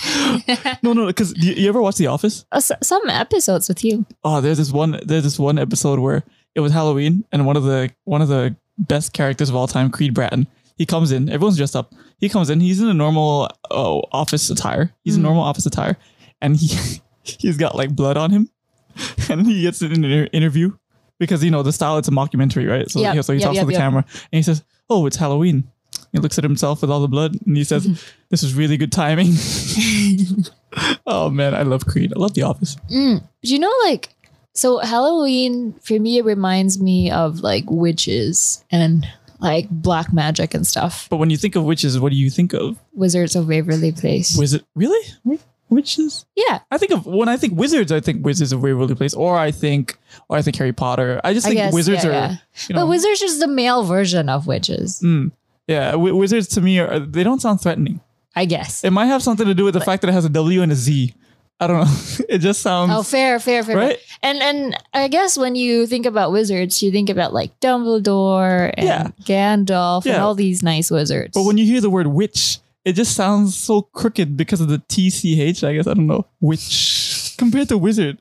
no, 0.83 0.93
no, 0.93 1.07
because 1.07 1.33
you, 1.37 1.53
you 1.53 1.67
ever 1.69 1.81
watch 1.81 1.95
The 1.97 2.07
Office? 2.07 2.45
Uh, 2.51 2.57
s- 2.57 2.71
some 2.81 3.09
episodes 3.09 3.67
with 3.67 3.83
you. 3.83 4.05
Oh, 4.23 4.39
there's 4.39 4.57
this 4.59 4.71
one. 4.71 4.99
There's 5.05 5.23
this 5.23 5.37
one 5.39 5.57
episode 5.59 5.99
where 5.99 6.23
it 6.55 6.61
was 6.61 6.71
Halloween, 6.71 7.25
and 7.31 7.45
one 7.45 7.57
of 7.57 7.63
the 7.63 7.91
one 8.05 8.21
of 8.21 8.29
the 8.29 8.55
best 8.77 9.11
characters 9.13 9.49
of 9.49 9.55
all 9.55 9.67
time, 9.67 9.89
Creed 9.91 10.13
Bratton. 10.13 10.47
He 10.77 10.85
comes 10.85 11.11
in. 11.11 11.27
Everyone's 11.27 11.57
dressed 11.57 11.75
up. 11.75 11.93
He 12.19 12.29
comes 12.29 12.49
in. 12.51 12.59
He's 12.59 12.79
in 12.79 12.87
a 12.87 12.93
normal 12.93 13.49
oh, 13.71 14.03
office 14.11 14.49
attire. 14.51 14.93
He's 15.03 15.15
in 15.15 15.21
Mm. 15.21 15.25
normal 15.25 15.43
office 15.43 15.65
attire, 15.65 15.97
and 16.41 16.55
he 16.55 16.69
he's 17.23 17.57
got 17.57 17.75
like 17.75 17.95
blood 17.95 18.15
on 18.17 18.29
him, 18.31 18.49
and 19.29 19.45
he 19.47 19.63
gets 19.63 19.81
in 19.81 19.91
an 19.91 20.03
inter- 20.03 20.29
interview 20.33 20.71
because 21.19 21.43
you 21.43 21.49
know 21.49 21.63
the 21.63 21.71
style. 21.73 21.97
It's 21.97 22.07
a 22.07 22.11
mockumentary, 22.11 22.69
right? 22.69 22.87
So, 22.91 22.99
Yep, 22.99 23.15
yeah, 23.15 23.21
so 23.21 23.33
he 23.33 23.39
yep, 23.39 23.45
talks 23.47 23.55
yep, 23.55 23.65
to 23.65 23.71
the 23.71 23.77
camera, 23.77 24.05
and 24.31 24.37
he 24.37 24.43
says, 24.43 24.63
"Oh, 24.89 25.07
it's 25.07 25.17
Halloween." 25.17 25.67
He 26.11 26.19
looks 26.19 26.37
at 26.37 26.43
himself 26.43 26.81
with 26.81 26.91
all 26.91 27.01
the 27.01 27.07
blood, 27.07 27.37
and 27.45 27.57
he 27.57 27.63
says, 27.63 28.03
"This 28.29 28.43
is 28.43 28.53
really 28.53 28.77
good 28.77 28.91
timing." 28.91 29.33
oh 31.07 31.29
man, 31.29 31.53
I 31.53 31.63
love 31.63 31.85
Creed. 31.85 32.13
I 32.15 32.19
love 32.19 32.33
The 32.33 32.43
Office. 32.43 32.75
Mm. 32.91 33.23
Do 33.43 33.53
you 33.53 33.59
know, 33.59 33.73
like, 33.85 34.09
so 34.53 34.79
Halloween 34.79 35.73
for 35.81 35.99
me 35.99 36.17
it 36.17 36.25
reminds 36.25 36.81
me 36.81 37.11
of 37.11 37.41
like 37.41 37.65
witches 37.67 38.63
and 38.71 39.07
like 39.39 39.69
black 39.69 40.11
magic 40.13 40.53
and 40.53 40.65
stuff. 40.65 41.07
But 41.09 41.17
when 41.17 41.29
you 41.29 41.37
think 41.37 41.55
of 41.55 41.63
witches, 41.63 41.99
what 41.99 42.11
do 42.11 42.17
you 42.17 42.29
think 42.29 42.53
of? 42.53 42.79
Wizards 42.93 43.35
of 43.35 43.47
Waverly 43.47 43.91
Place. 43.91 44.35
Wizard? 44.37 44.65
Really? 44.75 45.39
Witches? 45.69 46.25
yeah, 46.35 46.59
I 46.71 46.77
think 46.77 46.93
of 46.93 47.05
when 47.05 47.27
I 47.27 47.35
think 47.35 47.53
wizards, 47.53 47.91
I 47.91 47.99
think 47.99 48.25
Wizards 48.25 48.53
of 48.53 48.63
Waverly 48.63 48.95
Place, 48.95 49.13
or 49.13 49.37
I 49.37 49.51
think, 49.51 49.97
or 50.29 50.37
I 50.37 50.41
think 50.41 50.55
Harry 50.55 50.71
Potter. 50.71 51.19
I 51.25 51.33
just 51.33 51.45
I 51.45 51.49
think 51.49 51.59
guess, 51.59 51.73
wizards 51.73 52.05
yeah, 52.05 52.09
are, 52.09 52.13
yeah. 52.13 52.35
you 52.69 52.75
know, 52.75 52.81
but 52.83 52.87
wizards 52.87 53.21
is 53.21 53.39
the 53.39 53.47
male 53.47 53.83
version 53.83 54.29
of 54.29 54.47
witches. 54.47 55.01
mm, 55.03 55.29
yeah. 55.67 55.91
wi- 55.91 56.13
wizards 56.13 56.47
to 56.49 56.61
me 56.61 56.79
are 56.79 56.99
they 56.99 57.23
don't 57.23 57.41
sound 57.41 57.61
threatening. 57.61 58.01
I 58.35 58.45
guess. 58.45 58.83
It 58.83 58.91
might 58.91 59.07
have 59.07 59.23
something 59.23 59.47
to 59.47 59.53
do 59.55 59.63
with 59.65 59.73
the 59.73 59.81
fact 59.81 60.01
that 60.01 60.09
it 60.09 60.13
has 60.13 60.25
a 60.25 60.29
W 60.29 60.61
and 60.61 60.71
a 60.71 60.75
Z. 60.75 61.13
I 61.59 61.65
don't 61.65 61.79
know. 61.87 61.95
it 62.29 62.37
just 62.37 62.61
sounds 62.61 62.91
Oh, 62.93 63.01
fair, 63.01 63.39
fair, 63.39 63.63
fair. 63.63 63.75
fair. 63.75 63.87
right. 63.89 63.99
And 64.21 64.37
and 64.43 64.77
I 64.93 65.07
guess 65.07 65.37
when 65.37 65.55
you 65.55 65.87
think 65.87 66.05
about 66.05 66.31
wizards, 66.31 66.83
you 66.83 66.91
think 66.91 67.09
about 67.09 67.33
like 67.33 67.59
Dumbledore 67.59 68.71
and 68.77 68.85
Yeah. 68.85 69.07
Gandalf 69.23 70.05
and 70.05 70.21
all 70.21 70.35
these 70.35 70.61
nice 70.61 70.91
wizards. 70.91 71.31
But 71.33 71.43
when 71.43 71.57
you 71.57 71.65
hear 71.65 71.81
the 71.81 71.89
word 71.89 72.07
witch, 72.07 72.59
it 72.85 72.93
just 72.93 73.15
sounds 73.15 73.55
so 73.55 73.81
crooked 73.81 74.37
because 74.37 74.61
of 74.61 74.67
the 74.69 74.77
TCH. 74.79 75.67
I 75.67 75.73
guess 75.73 75.87
I 75.87 75.93
don't 75.95 76.07
know. 76.07 76.25
Witch 76.39 77.35
compared 77.37 77.69
to 77.69 77.77
wizard. 77.77 78.19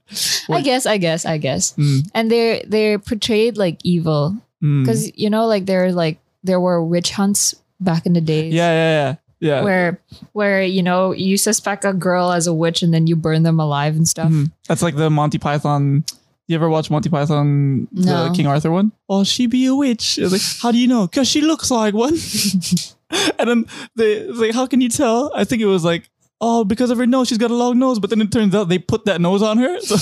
I 0.50 0.62
guess, 0.62 0.86
I 0.86 0.96
guess, 0.98 1.26
I 1.26 1.36
guess. 1.38 1.72
Mm, 1.74 2.08
And 2.14 2.30
they're 2.30 2.62
they're 2.66 2.98
portrayed 2.98 3.56
like 3.58 3.78
evil 3.84 4.36
mm. 4.62 4.82
because 4.82 5.10
you 5.16 5.28
know, 5.30 5.46
like 5.46 5.66
they're 5.66 5.92
like 5.92 6.18
there 6.46 6.60
were 6.60 6.82
witch 6.82 7.10
hunts 7.12 7.54
back 7.80 8.06
in 8.06 8.12
the 8.14 8.20
days. 8.22 8.54
yeah, 8.54 8.70
yeah, 8.72 8.92
yeah, 8.94 9.14
yeah. 9.58 9.62
Where 9.62 10.00
where 10.32 10.62
you 10.62 10.82
know 10.82 11.12
you 11.12 11.36
suspect 11.36 11.84
a 11.84 11.92
girl 11.92 12.32
as 12.32 12.46
a 12.46 12.54
witch 12.54 12.82
and 12.82 12.94
then 12.94 13.06
you 13.06 13.16
burn 13.16 13.42
them 13.42 13.60
alive 13.60 13.96
and 13.96 14.06
stuff. 14.08 14.30
Mhm. 14.30 14.50
That's 14.68 14.82
like 14.82 14.96
the 14.96 15.10
Monty 15.10 15.38
Python. 15.38 16.04
You 16.48 16.54
ever 16.54 16.68
watch 16.70 16.90
Monty 16.90 17.08
Python, 17.10 17.88
No. 17.90 18.28
the 18.28 18.34
King 18.34 18.46
Arthur 18.46 18.70
one? 18.70 18.92
Oh, 19.08 19.24
she 19.24 19.46
be 19.48 19.66
a 19.66 19.74
witch. 19.74 20.16
It's 20.16 20.30
like, 20.32 20.62
how 20.62 20.70
do 20.70 20.78
you 20.78 20.86
know? 20.86 21.06
Because 21.08 21.26
she 21.28 21.40
looks 21.42 21.70
like 21.72 21.92
one. 21.92 22.14
and 23.38 23.48
then 23.50 23.66
they 23.96 24.24
like, 24.28 24.54
how 24.54 24.66
can 24.66 24.80
you 24.80 24.88
tell? 24.88 25.32
I 25.34 25.42
think 25.44 25.60
it 25.60 25.66
was 25.66 25.84
like, 25.84 26.08
oh, 26.40 26.62
because 26.64 26.90
of 26.90 26.98
her 26.98 27.06
nose, 27.06 27.26
she's 27.28 27.38
got 27.38 27.50
a 27.50 27.54
long 27.54 27.78
nose. 27.80 27.98
But 27.98 28.10
then 28.10 28.20
it 28.20 28.30
turns 28.30 28.54
out 28.54 28.68
they 28.68 28.78
put 28.78 29.04
that 29.06 29.20
nose 29.20 29.42
on 29.42 29.58
her. 29.58 29.78
So 29.86 29.96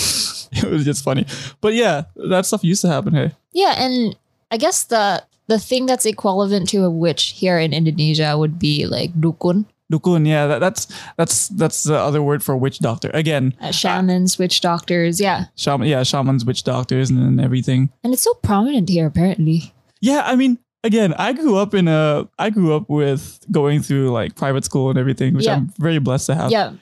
it 0.68 0.70
was 0.70 0.84
just 0.84 1.02
funny. 1.02 1.24
But 1.62 1.72
yeah, 1.74 2.04
that 2.30 2.44
stuff 2.46 2.62
used 2.62 2.82
to 2.82 2.88
happen. 2.88 3.14
Hey, 3.14 3.32
Yeah, 3.52 3.74
and 3.78 4.14
I 4.50 4.56
guess 4.58 4.84
the 4.84 5.24
the 5.46 5.58
thing 5.58 5.86
that's 5.86 6.06
equivalent 6.06 6.68
to 6.70 6.84
a 6.84 6.90
witch 6.90 7.34
here 7.36 7.58
in 7.58 7.72
Indonesia 7.72 8.36
would 8.38 8.58
be 8.58 8.86
like 8.86 9.12
dukun, 9.20 9.66
dukun. 9.92 10.26
Yeah, 10.26 10.46
that, 10.46 10.58
that's 10.60 10.86
that's 11.16 11.48
that's 11.48 11.84
the 11.84 11.96
other 11.96 12.22
word 12.22 12.42
for 12.42 12.56
witch 12.56 12.78
doctor. 12.78 13.10
Again, 13.14 13.54
uh, 13.60 13.70
shamans, 13.70 14.38
witch 14.38 14.60
doctors. 14.60 15.20
Yeah, 15.20 15.46
shaman. 15.56 15.88
Yeah, 15.88 16.02
shamans, 16.02 16.44
witch 16.44 16.64
doctors, 16.64 17.10
and, 17.10 17.18
and 17.20 17.40
everything. 17.40 17.90
and 18.02 18.12
it's 18.12 18.22
so 18.22 18.34
prominent 18.42 18.88
here 18.88 19.06
apparently. 19.06 19.72
Yeah, 20.00 20.22
I 20.24 20.36
mean, 20.36 20.58
again, 20.82 21.14
I 21.18 21.32
grew 21.32 21.56
up 21.56 21.74
in 21.74 21.88
a, 21.88 22.28
I 22.38 22.50
grew 22.50 22.74
up 22.74 22.88
with 22.90 23.40
going 23.50 23.80
through 23.80 24.10
like 24.10 24.36
private 24.36 24.64
school 24.64 24.90
and 24.90 24.98
everything, 24.98 25.34
which 25.34 25.46
Yeah. 25.46 25.56
I'm 25.56 25.72
very 25.78 25.98
blessed 25.98 26.26
to 26.26 26.34
have. 26.34 26.50
Yeah. 26.50 26.72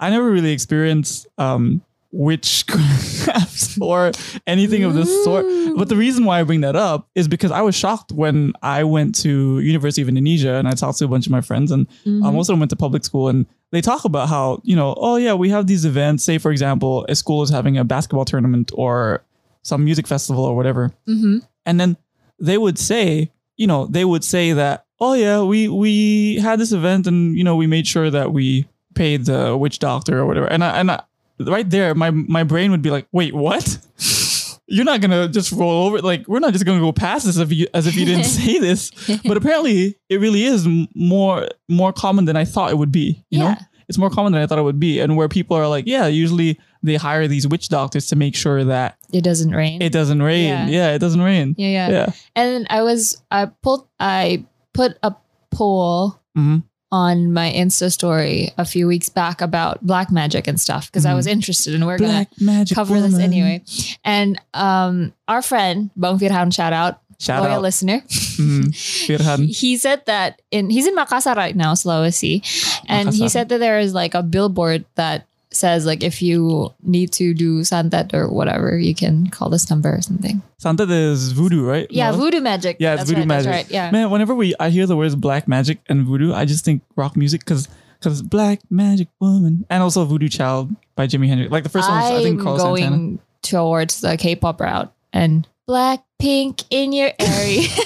I 0.00 0.10
never 0.10 0.30
really 0.30 0.52
experienced 0.52 1.26
um, 1.38 1.82
witchcraft 2.10 3.78
or 3.80 4.12
anything 4.46 4.84
of 4.84 4.94
this 4.94 5.08
sort. 5.24 5.44
But 5.76 5.88
the 5.88 5.96
reason 5.96 6.24
why 6.24 6.40
I 6.40 6.42
bring 6.42 6.60
that 6.62 6.76
up 6.76 7.08
is 7.14 7.28
because 7.28 7.50
I 7.50 7.60
was 7.62 7.74
shocked 7.74 8.12
when 8.12 8.52
I 8.62 8.84
went 8.84 9.14
to 9.22 9.60
University 9.60 10.02
of 10.02 10.08
Indonesia 10.08 10.54
and 10.54 10.66
I 10.68 10.72
talked 10.72 10.98
to 10.98 11.04
a 11.04 11.08
bunch 11.08 11.26
of 11.26 11.32
my 11.32 11.40
friends 11.40 11.70
and 11.70 11.86
Mm-hmm. 12.04 12.24
um, 12.24 12.34
most 12.34 12.48
of 12.48 12.52
them 12.54 12.60
went 12.60 12.70
to 12.70 12.76
public 12.76 13.04
school 13.04 13.28
and 13.28 13.46
they 13.70 13.80
talk 13.80 14.04
about 14.04 14.28
how 14.28 14.60
you 14.64 14.76
know 14.76 14.94
oh 14.98 15.16
yeah 15.16 15.34
we 15.34 15.50
have 15.50 15.66
these 15.66 15.84
events 15.84 16.24
say 16.24 16.38
for 16.38 16.50
example 16.50 17.04
a 17.08 17.14
school 17.14 17.42
is 17.42 17.50
having 17.50 17.76
a 17.76 17.84
basketball 17.84 18.24
tournament 18.24 18.70
or 18.74 19.24
some 19.62 19.84
music 19.84 20.06
festival 20.06 20.44
or 20.44 20.54
whatever 20.56 20.90
Mm-hmm. 21.08 21.38
and 21.66 21.80
then 21.80 21.96
they 22.40 22.56
would 22.58 22.78
say 22.78 23.30
you 23.56 23.66
know 23.66 23.86
they 23.86 24.04
would 24.04 24.24
say 24.24 24.52
that 24.52 24.86
oh 25.00 25.14
yeah 25.14 25.42
we 25.42 25.68
we 25.68 26.36
had 26.36 26.58
this 26.58 26.72
event 26.72 27.06
and 27.06 27.36
you 27.36 27.44
know 27.44 27.56
we 27.56 27.66
made 27.66 27.86
sure 27.86 28.10
that 28.10 28.32
we 28.32 28.66
paid 28.94 29.26
the 29.26 29.56
witch 29.56 29.78
doctor 29.78 30.18
or 30.18 30.26
whatever 30.26 30.46
and 30.46 30.62
I, 30.64 30.78
and 30.80 30.90
I, 30.90 31.02
right 31.40 31.68
there 31.70 31.94
my 31.94 32.10
my 32.10 32.42
brain 32.42 32.70
would 32.70 32.82
be 32.82 32.90
like 32.90 33.06
wait 33.12 33.34
what 33.34 33.78
you're 34.66 34.84
not 34.84 35.00
gonna 35.00 35.28
just 35.28 35.52
roll 35.52 35.86
over 35.86 35.98
like 36.00 36.26
we're 36.28 36.40
not 36.40 36.52
just 36.52 36.64
gonna 36.64 36.80
go 36.80 36.92
past 36.92 37.24
this 37.26 37.36
if 37.38 37.52
you, 37.52 37.66
as 37.74 37.86
if 37.86 37.94
you 37.96 38.04
didn't 38.04 38.24
say 38.38 38.58
this 38.58 38.90
but 39.24 39.36
apparently 39.36 39.96
it 40.08 40.20
really 40.20 40.44
is 40.44 40.66
more 40.94 41.46
more 41.68 41.92
common 41.92 42.24
than 42.26 42.36
i 42.36 42.44
thought 42.44 42.70
it 42.70 42.76
would 42.78 42.92
be 42.92 43.24
you 43.30 43.38
know 43.38 43.46
Yeah. 43.46 43.60
it's 43.88 43.98
more 43.98 44.10
common 44.10 44.32
than 44.32 44.42
i 44.42 44.46
thought 44.46 44.58
it 44.58 44.62
would 44.62 44.80
be 44.80 45.00
and 45.00 45.16
where 45.16 45.28
people 45.28 45.56
are 45.56 45.68
like 45.68 45.86
yeah 45.86 46.06
usually 46.06 46.58
they 46.82 46.96
hire 46.96 47.26
these 47.26 47.46
witch 47.48 47.68
doctors 47.68 48.06
to 48.08 48.16
make 48.16 48.36
sure 48.36 48.62
that 48.64 48.96
It 49.12 49.24
doesn't 49.24 49.50
rain. 49.50 49.82
it 49.82 49.90
doesn't 49.92 50.22
rain 50.22 50.48
Yeah. 50.48 50.66
yeah, 50.68 50.94
it 50.94 50.98
doesn't 51.00 51.20
rain 51.22 51.54
yeah, 51.58 51.68
yeah. 51.68 51.88
yeah 51.90 52.12
And 52.36 52.66
I 52.70 52.82
was 52.82 53.20
I 53.30 53.46
pulled 53.62 53.88
I 53.98 54.44
put 54.74 54.96
a 55.02 55.14
poll 55.50 56.20
Mhm. 56.36 56.62
On 56.90 57.32
my 57.32 57.52
Insta 57.52 57.92
story 57.92 58.50
a 58.56 58.64
few 58.64 58.86
weeks 58.86 59.08
back 59.10 59.40
about 59.42 59.84
black 59.86 60.10
magic 60.10 60.46
and 60.48 60.58
stuff 60.60 60.86
because 60.90 61.04
I 61.04 61.12
Mhm. 61.12 61.16
was 61.16 61.26
interested 61.26 61.74
and 61.74 61.86
we're 61.86 61.98
black 61.98 62.28
magic 62.40 62.74
gonna 62.76 62.86
cover 62.88 63.00
this 63.00 63.18
anyway. 63.18 63.62
And 64.04 64.40
um 64.54 65.12
our 65.28 65.42
friend 65.42 65.90
Bang 65.96 66.18
Firhan 66.18 66.52
shout 66.52 66.72
out 66.72 67.00
shout 67.18 67.42
loyal 67.42 67.56
out 67.56 67.62
listener. 67.62 68.00
Mhm. 68.38 68.70
Firhan. 68.72 69.48
he 69.54 69.76
said 69.76 70.06
that 70.06 70.40
in 70.50 70.70
he's 70.70 70.86
in 70.86 70.96
Makassar 70.96 71.36
right 71.36 71.54
now, 71.56 71.74
Sulawesi, 71.74 72.40
and 72.88 73.12
he 73.12 73.28
said 73.28 73.48
that 73.50 73.58
there 73.58 73.78
is 73.80 73.92
like 73.92 74.14
a 74.14 74.22
billboard 74.22 74.84
that 74.94 75.26
says 75.50 75.86
like 75.86 76.02
if 76.02 76.20
you 76.20 76.74
need 76.82 77.10
to 77.12 77.32
do 77.34 77.64
santet 77.64 78.12
or 78.14 78.28
whatever, 78.30 78.76
you 78.78 78.94
can 78.94 79.28
call 79.30 79.48
this 79.48 79.70
number 79.70 79.94
or 79.94 80.02
something. 80.02 80.42
Santet 80.58 80.90
is 80.90 81.32
voodoo 81.32 81.64
right 81.64 81.86
Yeah, 81.90 82.10
No? 82.10 82.18
voodoo 82.18 82.40
magic. 82.40 82.76
Yeah, 82.80 82.92
it's 82.94 83.00
That's 83.00 83.10
voodoo 83.10 83.20
right, 83.22 83.28
magic. 83.28 83.50
That's 83.52 83.64
right. 83.66 83.72
Yeah. 83.72 83.90
Man, 83.90 84.10
whenever 84.10 84.34
we 84.34 84.54
I 84.60 84.70
hear 84.70 84.86
the 84.86 84.96
words 84.96 85.14
black 85.14 85.48
magic 85.48 85.78
and 85.88 86.04
voodoo, 86.06 86.32
I 86.34 86.44
just 86.44 86.64
think 86.64 86.82
rock 86.96 87.16
music 87.16 87.40
because 87.40 87.68
because 87.98 88.22
black 88.22 88.60
magic 88.70 89.08
woman 89.20 89.64
and 89.70 89.82
also 89.82 90.04
voodoo 90.04 90.28
child 90.28 90.70
by 90.96 91.06
Jimi 91.06 91.28
Hendrix. 91.28 91.50
Like 91.50 91.62
the 91.64 91.68
first 91.70 91.88
one, 91.88 91.98
I 92.02 92.22
think 92.22 92.38
I'm 92.40 92.44
Carlos 92.44 92.62
going 92.62 92.82
Santana. 92.82 93.18
towards 93.42 94.00
the 94.00 94.16
K-pop 94.16 94.60
route 94.60 94.92
and 95.12 95.48
black 95.66 96.04
pink 96.18 96.62
in 96.70 96.92
your 96.92 97.10
area. 97.18 97.66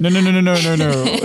No, 0.00 0.08
no, 0.10 0.20
no, 0.20 0.30
no, 0.30 0.40
no, 0.40 0.54
no, 0.60 0.76
no. 0.76 0.94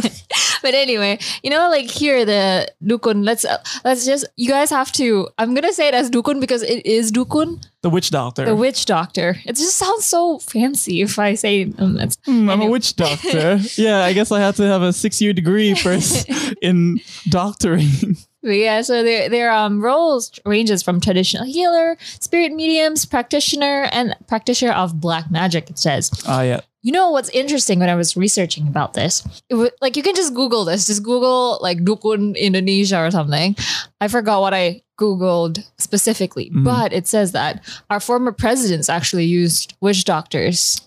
but 0.64 0.74
anyway, 0.74 1.20
you 1.44 1.52
know, 1.52 1.70
like 1.70 1.86
here 1.86 2.26
the 2.26 2.68
dukun. 2.84 3.24
Let's 3.24 3.46
uh, 3.46 3.62
let's 3.86 4.06
just 4.06 4.26
you 4.36 4.50
guys 4.50 4.72
have 4.72 4.92
to. 4.94 5.28
I'm 5.38 5.54
gonna 5.54 5.74
say 5.74 5.88
it 5.90 5.94
as 5.94 6.10
dukun 6.10 6.40
because 6.42 6.64
it 6.64 6.84
is 6.86 7.12
dukun, 7.12 7.64
the 7.82 7.90
witch 7.92 8.10
doctor. 8.10 8.46
the 8.46 8.56
witch 8.56 8.86
doctor. 8.88 9.36
It 9.46 9.56
just 9.58 9.78
sounds 9.78 10.06
so 10.06 10.40
fancy 10.40 11.02
if 11.02 11.20
I 11.20 11.36
say 11.36 11.72
um, 11.78 12.00
it's 12.00 12.18
Hmm, 12.26 12.50
I'm 12.50 12.62
a 12.62 12.68
witch 12.68 12.96
doctor. 12.96 13.60
yeah, 13.78 14.00
I 14.00 14.14
guess 14.14 14.32
I 14.32 14.40
have 14.40 14.56
to 14.56 14.64
have 14.64 14.82
a 14.82 14.92
six 14.94 15.22
year 15.22 15.34
degree 15.34 15.76
first 15.76 16.28
in 16.64 17.00
doctoring. 17.30 18.18
But 18.42 18.58
yeah, 18.58 18.82
so 18.82 19.04
their 19.04 19.30
their 19.30 19.52
um 19.52 19.82
roles 19.82 20.32
ranges 20.46 20.84
from 20.84 21.00
traditional 21.00 21.46
healer, 21.46 21.98
spirit 22.20 22.52
mediums, 22.52 23.06
practitioner, 23.06 23.88
and 23.92 24.16
practitioner 24.28 24.74
of 24.74 25.00
black 25.00 25.30
magic. 25.32 25.70
It 25.70 25.80
says. 25.80 26.10
Ah, 26.28 26.42
yeah. 26.42 26.62
You 26.86 26.92
know 26.92 27.12
what's 27.12 27.30
interesting 27.30 27.80
when 27.80 27.88
I 27.90 27.96
was 27.96 28.18
researching 28.18 28.68
about 28.68 28.94
this? 28.94 29.24
It 29.50 29.56
wa- 29.56 29.70
like 29.82 29.96
you 29.96 30.04
can 30.04 30.16
just 30.16 30.34
Google 30.34 30.66
this. 30.66 30.86
Just 30.88 31.02
Google 31.02 31.58
like 31.62 31.80
dukun 31.80 32.36
Indonesia 32.38 33.00
or 33.00 33.10
something. 33.10 33.56
I 34.02 34.10
forgot 34.10 34.42
what 34.42 34.54
I 34.54 34.82
Googled 35.00 35.64
specifically, 35.80 36.52
Mhm. 36.54 36.66
but 36.66 36.92
it 36.92 37.08
says 37.08 37.32
that 37.32 37.64
our 37.90 38.02
former 38.02 38.32
presidents 38.34 38.90
actually 38.90 39.24
used 39.26 39.74
witch 39.80 40.04
doctors. 40.04 40.82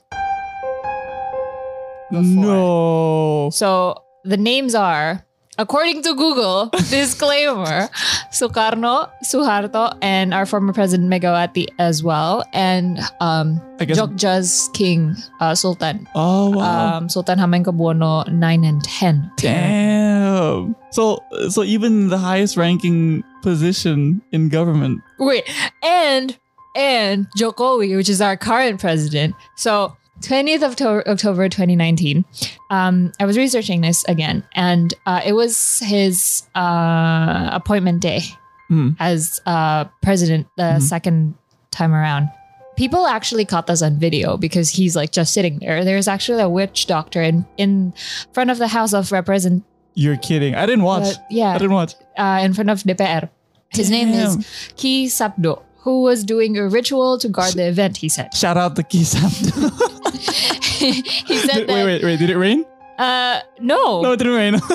Before. 2.10 2.22
No. 2.22 3.50
So 3.52 3.96
the 4.22 4.36
names 4.36 4.74
are, 4.76 5.24
according 5.58 6.02
to 6.02 6.14
Google, 6.14 6.66
disclaimer, 6.90 7.88
Sukarno, 8.30 9.10
Suharto, 9.24 9.96
and 10.02 10.34
our 10.34 10.46
former 10.46 10.72
president 10.72 11.10
Megawati 11.10 11.66
as 11.78 12.02
well, 12.02 12.44
and 12.52 12.98
um. 13.20 13.60
Jogja's 13.76 14.70
king 14.72 15.14
uh, 15.38 15.54
Sultan, 15.54 16.08
oh, 16.14 16.48
wow. 16.48 16.96
um, 16.96 17.10
Sultan 17.10 17.38
Hamengkubuwono 17.38 18.26
nine 18.32 18.64
and 18.64 18.82
ten. 18.82 19.30
Damn. 19.36 20.74
So, 20.92 21.22
so 21.50 21.62
even 21.62 22.08
the 22.08 22.16
highest 22.16 22.56
ranking 22.56 23.22
position 23.42 24.22
in 24.32 24.48
government. 24.48 25.02
Wait, 25.18 25.44
and 25.82 26.38
and 26.74 27.26
Jokowi, 27.36 27.96
which 27.96 28.08
is 28.08 28.20
our 28.20 28.36
current 28.36 28.80
president. 28.80 29.34
So 29.56 29.96
20th 30.20 30.62
of 30.62 30.72
Octo- 30.72 31.02
October 31.06 31.48
2019, 31.48 32.24
um, 32.70 33.12
I 33.20 33.26
was 33.26 33.36
researching 33.36 33.80
this 33.82 34.04
again, 34.08 34.42
and 34.54 34.92
uh, 35.06 35.20
it 35.24 35.32
was 35.34 35.80
his 35.84 36.42
uh, 36.54 37.50
appointment 37.52 38.00
day 38.00 38.20
Hmm. 38.68 38.90
as 38.98 39.40
uh, 39.46 39.84
president 40.02 40.48
the 40.56 40.62
Mhm. 40.78 40.82
second 40.82 41.34
time 41.70 41.94
around. 41.94 42.28
People 42.76 43.06
actually 43.06 43.44
caught 43.44 43.66
this 43.68 43.80
on 43.80 43.98
video 43.98 44.36
because 44.36 44.70
he's 44.70 44.96
like 44.96 45.12
just 45.12 45.32
sitting 45.32 45.58
there. 45.60 45.84
There's 45.84 46.08
actually 46.08 46.42
a 46.42 46.48
witch 46.48 46.86
doctor 46.86 47.22
in 47.22 47.46
in 47.56 47.92
front 48.32 48.50
of 48.50 48.58
the 48.58 48.68
House 48.68 48.92
of 48.92 49.12
Represent. 49.12 49.62
You're 49.94 50.16
kidding. 50.18 50.54
I 50.54 50.66
didn't 50.66 50.84
watch. 50.84 51.14
uh, 51.16 51.20
yeah, 51.30 51.50
I 51.54 51.58
didn't 51.58 51.72
watch. 51.72 51.94
uh, 52.18 52.40
in 52.42 52.52
front 52.54 52.68
of 52.70 52.82
DPR. 52.82 53.30
His 53.70 53.88
name 53.90 54.08
is 54.10 54.34
Damn. 54.36 54.44
Ki 54.76 55.06
Sabdo, 55.06 55.62
who 55.84 56.02
was 56.02 56.22
doing 56.24 56.58
a 56.58 56.68
ritual 56.68 57.16
to 57.18 57.28
guard 57.28 57.54
the 57.54 57.66
event, 57.68 57.96
he 57.98 58.08
said. 58.08 58.34
Shout 58.34 58.56
out 58.58 58.74
the 58.76 58.84
Kisam. 58.84 59.30
he 60.26 61.02
said 61.38 61.56
wait, 61.58 61.66
that, 61.66 61.68
wait, 61.68 61.84
wait. 61.84 62.04
wait. 62.04 62.18
Did 62.18 62.30
it 62.30 62.36
rain? 62.36 62.64
uh, 62.98 63.40
no. 63.60 64.00
No, 64.02 64.12
it 64.12 64.16
didn't 64.18 64.34
rain. 64.34 64.60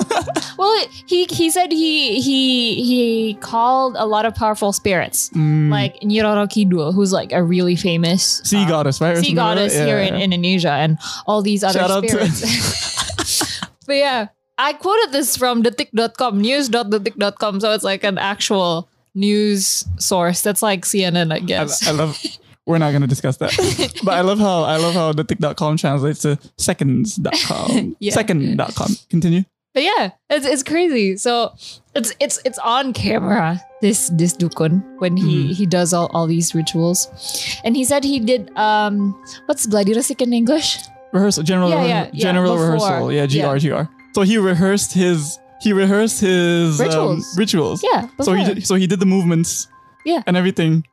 Well, 0.58 0.86
he, 1.06 1.24
he 1.24 1.50
said 1.50 1.72
he, 1.72 2.20
he, 2.20 2.84
he 2.84 3.34
called 3.40 3.96
a 3.96 4.06
lot 4.06 4.26
of 4.26 4.34
powerful 4.34 4.72
spirits, 4.72 5.28
Mm, 5.30 5.70
like 5.70 5.98
Nyi 6.00 6.22
Roro 6.22 6.46
Kidul, 6.46 6.94
who's 6.94 7.12
like 7.12 7.32
a 7.32 7.42
really 7.42 7.74
famous 7.74 8.40
sea 8.44 8.62
um, 8.62 8.68
goddess, 8.68 9.00
right? 9.00 9.16
Sea 9.16 9.34
something 9.34 9.36
like 9.36 9.56
that? 9.56 9.60
goddess 9.60 9.74
Yeah, 9.74 9.86
here 9.86 9.98
yeah, 9.98 10.14
in. 10.14 10.20
Indonesia 10.20 10.70
and 10.70 10.98
all 11.26 11.42
these 11.42 11.64
other 11.64 11.80
Shout 11.80 12.04
spirits. 12.04 13.58
but 13.86 13.96
yeah, 13.96 14.28
I 14.58 14.74
quoted 14.74 15.10
this 15.10 15.36
from 15.36 15.64
detik.com, 15.64 16.40
news.detik.com. 16.40 17.60
So 17.60 17.72
it's 17.72 17.82
like 17.82 18.04
an 18.04 18.18
actual 18.18 18.88
news 19.14 19.84
source. 19.98 20.42
That's 20.42 20.62
like 20.62 20.84
CNN, 20.84 21.32
I 21.32 21.36
I, 21.36 21.38
guess. 21.40 21.86
I 21.88 21.90
love. 21.90 22.22
We're 22.66 22.78
not 22.78 22.92
gonna 22.92 23.06
discuss 23.08 23.38
that, 23.38 23.50
but 24.04 24.14
I 24.14 24.20
love 24.20 24.38
how 24.38 24.62
I 24.62 24.76
love 24.76 24.94
how 24.94 25.12
detik.com 25.12 25.76
translates 25.78 26.20
to 26.22 26.38
seconds.com. 26.58 27.96
Yeah. 28.00 28.12
Second.com. 28.12 28.90
Continue. 29.10 29.44
but 29.74 29.82
yeah, 29.82 30.10
it's, 30.30 30.46
it's 30.46 30.62
crazy. 30.62 31.16
So 31.16 31.52
it's 31.94 32.12
it's 32.20 32.40
it's 32.44 32.58
on 32.58 32.92
camera. 32.92 33.60
This 33.80 34.10
this 34.14 34.36
dukun 34.36 34.82
when 35.00 35.16
he 35.16 35.48
Mm. 35.50 35.54
he 35.54 35.66
does 35.66 35.92
all, 35.92 36.06
all 36.14 36.26
these 36.26 36.54
rituals, 36.54 37.08
and 37.64 37.74
he 37.74 37.82
said 37.84 38.04
he 38.04 38.20
did 38.20 38.50
um 38.56 39.14
what's 39.46 39.66
gladi 39.66 39.94
resik 39.94 40.20
in 40.22 40.32
English? 40.32 40.78
Rehearsal. 41.12 41.42
General. 41.42 41.70
Yeah, 41.70 42.08
yeah, 42.12 42.22
general 42.32 42.54
before. 42.54 42.72
rehearsal. 42.78 43.12
Yeah. 43.12 43.26
GR. 43.26 43.58
GR. 43.58 43.90
So 44.14 44.22
he 44.22 44.38
rehearsed 44.38 44.92
his. 44.94 45.38
He 45.62 45.72
rehearsed 45.72 46.20
his 46.20 46.80
um, 46.80 46.86
Rituals. 46.86 47.38
rituals. 47.38 47.84
Yeah. 47.84 48.08
So 48.22 48.32
he 48.34 48.44
did. 48.44 48.66
So 48.66 48.74
he 48.74 48.86
did 48.86 48.98
the 49.00 49.06
movements. 49.06 49.68
Yeah. 50.04 50.22
And 50.26 50.36
everything. 50.36 50.84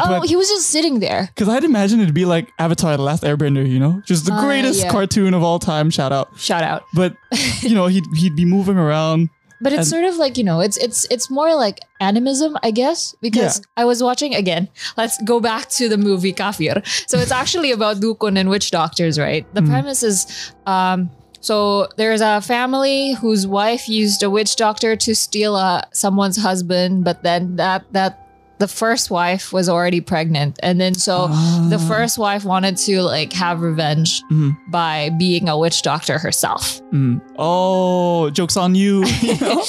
Oh, 0.00 0.22
he 0.22 0.36
was 0.36 0.48
just 0.48 0.66
sitting 0.70 1.00
there. 1.00 1.28
Because 1.34 1.48
I'd 1.48 1.64
imagine 1.64 2.00
it'd 2.00 2.14
be 2.14 2.24
like 2.24 2.50
Avatar: 2.58 2.96
The 2.96 3.02
Last 3.02 3.22
Airbender. 3.22 3.68
You 3.68 3.78
know, 3.78 4.02
just 4.06 4.26
the 4.26 4.32
Ah, 4.32 4.40
greatest 4.44 4.80
yeah. 4.84 4.90
cartoon 4.90 5.34
of 5.34 5.42
all 5.42 5.58
time. 5.58 5.90
Shout 5.90 6.12
out. 6.12 6.28
Shout 6.38 6.62
out. 6.62 6.84
But 6.94 7.14
you 7.60 7.74
know, 7.74 7.86
he'd 7.86 8.04
he'd 8.16 8.36
be 8.36 8.44
moving 8.44 8.76
around. 8.76 9.28
But 9.60 9.72
it's 9.72 9.78
And- 9.78 9.86
sort 9.86 10.04
of 10.04 10.16
like 10.16 10.36
you 10.38 10.42
know, 10.44 10.58
it's 10.60 10.76
it's 10.78 11.06
it's 11.10 11.30
more 11.30 11.54
like 11.54 11.78
animism, 12.00 12.56
I 12.64 12.72
guess, 12.72 13.14
because 13.20 13.62
I 13.76 13.84
was 13.84 14.02
watching 14.02 14.34
again. 14.34 14.68
Let's 14.96 15.22
go 15.22 15.38
back 15.38 15.68
to 15.78 15.88
the 15.88 15.96
movie 15.96 16.32
Kafir. 16.32 16.82
So 17.06 17.18
it's 17.18 17.30
actually 17.30 17.70
about 17.70 17.98
dukun 18.00 18.36
and 18.38 18.48
witch 18.50 18.72
doctors, 18.72 19.18
right? 19.20 19.46
The 19.54 19.60
Mm. 19.60 19.68
premise 19.70 20.02
is, 20.02 20.26
um, 20.66 21.10
so 21.40 21.86
there's 21.96 22.20
a 22.20 22.40
family 22.40 23.12
whose 23.12 23.46
wife 23.46 23.88
used 23.88 24.22
a 24.24 24.30
witch 24.30 24.56
doctor 24.56 24.96
to 24.96 25.14
steal 25.14 25.54
uh, 25.54 25.82
someone's 25.92 26.38
husband, 26.38 27.04
but 27.04 27.22
then 27.22 27.54
that 27.56 27.84
that 27.92 28.18
the 28.62 28.68
first 28.68 29.10
wife 29.10 29.52
was 29.52 29.66
already 29.68 30.00
pregnant, 30.00 30.52
and 30.62 30.80
then 30.80 30.94
so 30.94 31.26
the 31.72 31.78
Ah. 31.82 31.86
first 31.92 32.14
wife 32.18 32.44
wanted 32.44 32.76
to 32.86 33.02
like 33.02 33.32
have 33.34 33.60
revenge 33.60 34.22
Mhm. 34.30 34.54
by 34.70 35.10
being 35.18 35.48
a 35.48 35.56
witch 35.58 35.82
doctor 35.82 36.16
herself. 36.18 36.80
Mm. 36.94 37.20
Oh, 37.38 38.30
jokes 38.30 38.56
on 38.56 38.74
you. 38.76 39.04
you 39.20 39.34
know? 39.42 39.62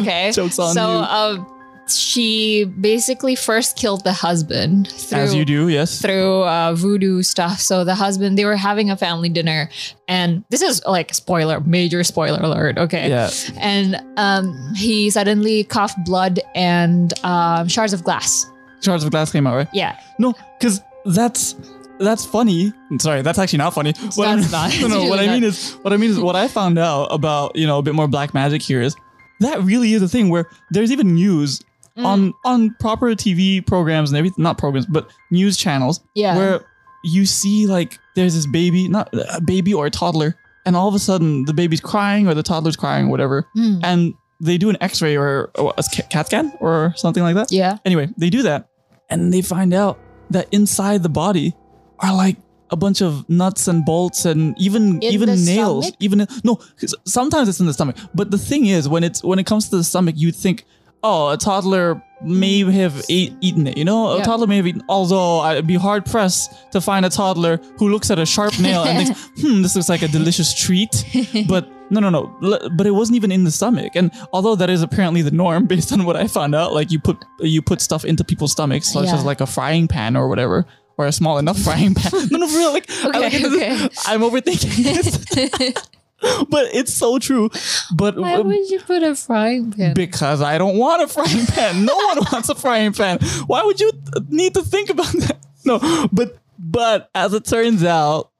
Okay, 0.00 0.32
Jokes 0.40 0.58
on 0.58 0.72
so 0.74 0.84
you. 0.92 1.04
um, 1.18 1.46
she 1.90 2.64
basically 2.64 3.34
first 3.34 3.76
killed 3.76 4.04
the 4.04 4.12
husband 4.12 4.88
through, 4.88 5.18
As 5.18 5.34
you 5.34 5.44
do, 5.44 5.68
yes. 5.68 6.00
through 6.00 6.42
uh, 6.44 6.74
voodoo 6.74 7.22
stuff. 7.22 7.60
So 7.60 7.84
the 7.84 7.94
husband, 7.94 8.36
they 8.38 8.44
were 8.44 8.56
having 8.56 8.90
a 8.90 8.96
family 8.96 9.28
dinner, 9.28 9.68
and 10.08 10.44
this 10.50 10.62
is 10.62 10.82
like 10.86 11.14
spoiler, 11.14 11.60
major 11.60 12.02
spoiler 12.04 12.40
alert. 12.40 12.78
Okay, 12.78 13.08
Yeah. 13.08 13.30
and 13.58 13.96
um, 14.16 14.74
he 14.76 15.10
suddenly 15.10 15.64
coughed 15.64 15.98
blood 16.04 16.40
and 16.54 17.12
um, 17.24 17.68
shards 17.68 17.92
of 17.92 18.04
glass. 18.04 18.46
Shards 18.80 19.02
of 19.02 19.10
Glass 19.10 19.32
came 19.32 19.46
out, 19.46 19.56
right? 19.56 19.68
Yeah, 19.72 19.98
No, 20.20 20.34
because 20.58 20.80
that's 21.04 21.56
that's 21.98 22.24
funny. 22.24 22.72
Sorry, 23.00 23.22
that's 23.22 23.40
actually 23.40 23.58
not 23.58 23.74
funny. 23.74 23.92
What 24.14 24.28
I 24.28 24.36
That's 24.36 24.52
mean- 24.80 24.90
not. 24.90 24.90
No, 24.90 25.02
no. 25.04 25.08
What 25.10 25.18
I 25.18 25.26
mean 25.26 25.42
is, 25.42 25.72
what 25.82 25.92
I 25.92 25.96
mean 25.96 26.10
is, 26.10 26.20
what 26.20 26.36
I 26.36 26.46
found 26.46 26.78
out 26.78 27.06
about 27.06 27.56
you 27.56 27.66
know 27.66 27.78
a 27.78 27.82
bit 27.82 27.94
more 27.96 28.06
black 28.06 28.34
magic 28.34 28.62
here 28.62 28.80
is 28.80 28.94
that 29.40 29.60
really 29.62 29.92
is 29.94 30.02
a 30.02 30.08
thing 30.08 30.28
where 30.28 30.48
there's 30.70 30.92
even 30.92 31.14
news 31.14 31.60
Mm. 31.98 32.04
on 32.06 32.34
on 32.44 32.76
proper 32.78 33.06
TV 33.14 33.64
programs 33.66 34.10
and 34.10 34.16
everything, 34.18 34.42
not 34.42 34.56
programs, 34.58 34.86
but 34.86 35.10
news 35.30 35.56
channels 35.56 36.00
yeah. 36.14 36.36
where 36.36 36.60
you 37.04 37.26
see 37.26 37.66
like 37.66 37.98
there's 38.14 38.34
this 38.34 38.46
baby, 38.46 38.88
not 38.88 39.08
a 39.12 39.40
baby 39.40 39.74
or 39.74 39.86
a 39.86 39.90
toddler, 39.90 40.36
and 40.64 40.76
all 40.76 40.86
of 40.88 40.94
a 40.94 40.98
sudden 40.98 41.44
the 41.44 41.52
baby's 41.54 41.80
crying 41.80 42.28
or 42.28 42.34
the 42.34 42.42
toddler's 42.42 42.76
crying 42.76 43.06
or 43.06 43.10
whatever, 43.10 43.46
Mm. 43.56 43.80
and 43.82 44.14
they 44.40 44.56
do 44.58 44.70
an 44.70 44.76
X-ray 44.80 45.16
or, 45.16 45.50
or 45.56 45.74
a 45.76 45.82
CAT 45.82 46.26
scan 46.26 46.52
or 46.60 46.92
something 46.96 47.22
like 47.24 47.34
that. 47.34 47.50
yeah. 47.50 47.78
Anyway, 47.84 48.08
they 48.16 48.30
do 48.30 48.42
that, 48.42 48.68
and 49.10 49.32
they 49.34 49.42
find 49.42 49.74
out 49.74 49.98
that 50.30 50.46
inside 50.52 51.02
the 51.02 51.08
body 51.08 51.54
are 51.98 52.14
like 52.14 52.36
a 52.70 52.76
bunch 52.76 53.00
of 53.02 53.28
nuts 53.28 53.66
and 53.66 53.84
bolts 53.84 54.24
and 54.26 54.54
even 54.60 54.96
In 55.02 55.12
even 55.14 55.28
nails. 55.44 55.86
stomach? 55.86 55.96
Even 56.00 56.26
no 56.44 56.60
sometimes 57.06 57.48
it's 57.48 57.60
in 57.60 57.66
the 57.66 57.72
stomach. 57.72 57.96
But 58.14 58.30
the 58.30 58.38
thing 58.38 58.66
is, 58.66 58.88
when 58.88 59.02
it's 59.04 59.24
when 59.24 59.38
it 59.38 59.46
comes 59.46 59.68
to 59.70 59.76
the 59.76 59.84
stomach, 59.84 60.14
you'd 60.18 60.36
think, 60.36 60.64
oh, 61.02 61.30
a 61.30 61.36
toddler 61.36 62.02
may 62.22 62.64
have 62.70 63.04
ate, 63.08 63.32
eaten 63.40 63.66
it. 63.66 63.76
You 63.78 63.84
know, 63.84 64.08
a 64.08 64.16
Yeah. 64.18 64.24
toddler 64.24 64.46
may 64.48 64.56
have 64.56 64.66
eaten. 64.66 64.82
Although 64.88 65.40
I'd 65.40 65.66
be 65.66 65.76
hard 65.76 66.04
pressed 66.04 66.52
to 66.72 66.80
find 66.80 67.06
a 67.06 67.08
toddler 67.10 67.58
who 67.78 67.88
looks 67.88 68.10
at 68.10 68.18
a 68.18 68.26
sharp 68.26 68.58
nail 68.60 68.82
and 68.84 69.06
thinks, 69.06 69.28
hmm, 69.40 69.62
this 69.62 69.76
looks 69.76 69.88
like 69.88 70.02
a 70.02 70.08
delicious 70.08 70.52
treat. 70.54 71.04
but 71.48 71.68
no, 71.90 72.00
no, 72.00 72.10
no. 72.10 72.68
But 72.76 72.86
it 72.86 72.90
wasn't 72.90 73.16
even 73.16 73.30
in 73.30 73.44
the 73.44 73.50
stomach. 73.52 73.92
And 73.94 74.10
although 74.32 74.56
that 74.56 74.68
is 74.68 74.82
apparently 74.82 75.22
the 75.22 75.30
norm 75.30 75.66
based 75.72 75.92
on 75.92 76.04
what 76.04 76.16
I 76.16 76.26
found 76.26 76.54
out, 76.54 76.72
like 76.74 76.90
you 76.90 76.98
put 76.98 77.24
you 77.40 77.62
put 77.62 77.80
stuff 77.80 78.04
into 78.04 78.24
people's 78.24 78.52
stomachs, 78.52 78.92
such 78.92 79.06
Yeah. 79.06 79.14
as 79.14 79.24
like 79.24 79.40
a 79.40 79.46
frying 79.46 79.86
pan 79.88 80.16
or 80.16 80.28
whatever, 80.28 80.66
or 80.98 81.06
a 81.06 81.12
small 81.12 81.38
enough 81.38 81.58
frying 81.58 81.94
pan. 81.94 82.10
no, 82.32 82.38
no, 82.38 82.48
for 82.48 82.58
real. 82.58 82.72
Like, 82.72 82.90
I, 82.90 83.18
like 83.20 83.34
Okay, 83.34 83.46
okay. 83.46 83.88
I'm 84.06 84.20
overthinking 84.22 84.82
this, 84.82 85.88
but 86.48 86.66
it's 86.74 86.92
so 86.92 87.18
true. 87.18 87.50
But 87.94 88.16
Why 88.16 88.34
um, 88.34 88.48
would 88.48 88.70
you 88.70 88.80
put 88.80 89.02
a 89.02 89.14
frying 89.14 89.72
pan? 89.72 89.94
because 89.94 90.42
I 90.42 90.58
don't 90.58 90.76
want 90.76 91.02
a 91.02 91.08
frying 91.08 91.46
pan. 91.46 91.84
No 91.84 91.94
one 92.14 92.18
wants 92.32 92.48
a 92.48 92.54
frying 92.54 92.92
pan. 92.92 93.18
Why 93.46 93.62
would 93.62 93.80
you 93.80 93.92
need 94.28 94.54
to 94.54 94.62
think 94.62 94.90
about 94.90 95.12
that? 95.12 95.38
No, 95.64 96.08
but 96.12 96.38
but 96.58 97.10
as 97.14 97.34
it 97.34 97.44
turns 97.44 97.84
out, 97.84 98.30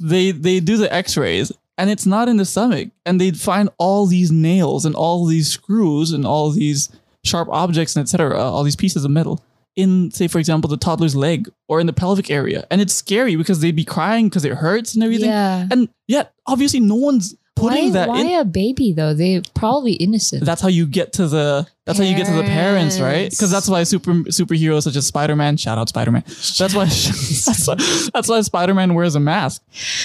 they 0.00 0.32
they 0.32 0.60
do 0.60 0.76
the 0.76 0.92
X-rays 0.92 1.52
and 1.78 1.88
it's 1.88 2.06
not 2.06 2.28
in 2.28 2.36
the 2.36 2.44
stomach, 2.44 2.90
and 3.06 3.20
they 3.20 3.30
find 3.30 3.70
all 3.78 4.06
these 4.06 4.30
nails 4.30 4.84
and 4.84 4.94
all 4.94 5.24
these 5.24 5.50
screws 5.50 6.12
and 6.12 6.26
all 6.26 6.50
these 6.50 6.90
sharp 7.24 7.48
objects 7.50 7.96
and 7.96 8.02
etc. 8.02 8.38
All 8.38 8.64
these 8.64 8.76
pieces 8.76 9.04
of 9.04 9.10
metal 9.10 9.42
in, 9.76 10.10
say, 10.10 10.28
for 10.28 10.38
example, 10.38 10.68
the 10.68 10.76
toddler's 10.76 11.16
leg 11.16 11.48
or 11.68 11.80
in 11.80 11.86
the 11.86 11.92
pelvic 11.92 12.30
area, 12.30 12.66
and 12.70 12.80
it's 12.80 12.94
scary 12.94 13.36
because 13.36 13.60
they'd 13.60 13.76
be 13.76 13.84
crying 13.84 14.28
because 14.28 14.44
it 14.44 14.52
hurts 14.52 14.94
and 14.94 15.02
everything. 15.04 15.28
Yeah. 15.30 15.66
And 15.70 15.88
yet, 16.06 16.32
obviously, 16.46 16.80
no 16.80 16.96
one's 16.96 17.34
putting 17.56 17.86
why 17.86 17.90
that 17.90 18.08
why 18.08 18.20
in 18.20 18.40
a 18.40 18.44
baby 18.44 18.92
though? 18.92 19.12
They're 19.12 19.42
probably 19.54 19.92
innocent. 19.92 20.44
that's 20.44 20.62
how 20.62 20.68
you 20.68 20.86
get 20.86 21.12
to 21.14 21.28
the 21.28 21.66
that's 21.84 21.98
how 21.98 22.04
you 22.04 22.16
get 22.16 22.26
to 22.26 22.32
the 22.32 22.42
parents, 22.44 22.98
right? 23.00 23.28
Because 23.30 23.50
that's 23.50 23.68
why 23.68 23.82
super 23.84 24.12
superheroes 24.12 24.84
such 24.84 24.96
as 24.96 25.06
Spider 25.06 25.36
Man, 25.36 25.56
shout 25.56 25.76
out 25.76 25.88
Spider 25.88 26.10
Man. 26.10 26.22
That's 26.26 26.74
why 26.74 26.84
that's 26.84 27.66
why, 27.66 27.74
that's 28.12 28.28
why 28.28 28.40
Spider 28.40 28.74
Man 28.74 28.94
wears 28.94 29.14
a 29.14 29.20
mask. 29.20 29.62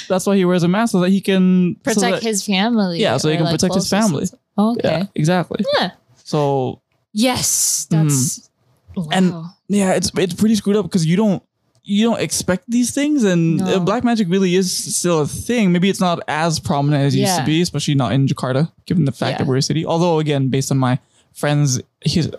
That's 0.09 0.25
why 0.25 0.35
he 0.35 0.43
wears 0.45 0.63
a 0.63 0.67
mask 0.67 0.91
so 0.93 0.99
that 1.01 1.09
he 1.09 1.21
can 1.21 1.75
so 1.85 1.93
protect 1.93 2.15
that- 2.15 2.23
his 2.23 2.45
family. 2.45 2.99
Yeah, 2.99 3.17
so 3.17 3.29
he 3.29 3.35
can 3.35 3.45
like, 3.45 3.53
protect 3.53 3.75
his 3.75 3.89
family. 3.89 4.25
ones. 4.31 4.35
Okay. 4.57 4.79
Yeah, 4.83 5.05
exactly. 5.15 5.63
Yeah. 5.77 5.91
So 6.23 6.81
Yes, 7.13 7.87
that's 7.89 8.37
And- 8.37 8.49
wow. 8.97 9.49
yeah, 9.67 9.93
it's 9.93 10.11
it's 10.17 10.33
pretty 10.33 10.55
screwed 10.55 10.75
up 10.75 10.85
because 10.85 11.05
you 11.05 11.15
don't 11.17 11.41
you 11.83 12.03
don't 12.09 12.19
expect 12.19 12.63
these 12.67 12.91
things, 12.91 13.23
and 13.23 13.57
No. 13.57 13.75
uh, 13.75 13.79
black 13.79 14.03
magic 14.03 14.27
really 14.29 14.55
is 14.55 14.71
still 14.95 15.21
a 15.21 15.27
thing. 15.27 15.71
Maybe 15.71 15.87
it's 15.89 15.99
not 16.01 16.19
as 16.27 16.59
prominent 16.59 17.03
as 17.05 17.13
it 17.13 17.19
used 17.19 17.37
to 17.37 17.45
be, 17.45 17.61
especially 17.61 17.93
not 17.93 18.11
in 18.11 18.25
Jakarta, 18.25 18.71
given 18.87 19.05
the 19.05 19.11
fact 19.11 19.33
Yeah. 19.33 19.37
that 19.39 19.47
we're 19.47 19.57
a 19.57 19.61
city. 19.61 19.85
Although, 19.85 20.17
again, 20.19 20.47
based 20.49 20.71
on 20.71 20.79
my 20.79 20.97
friends, 21.33 21.79
his, 22.03 22.31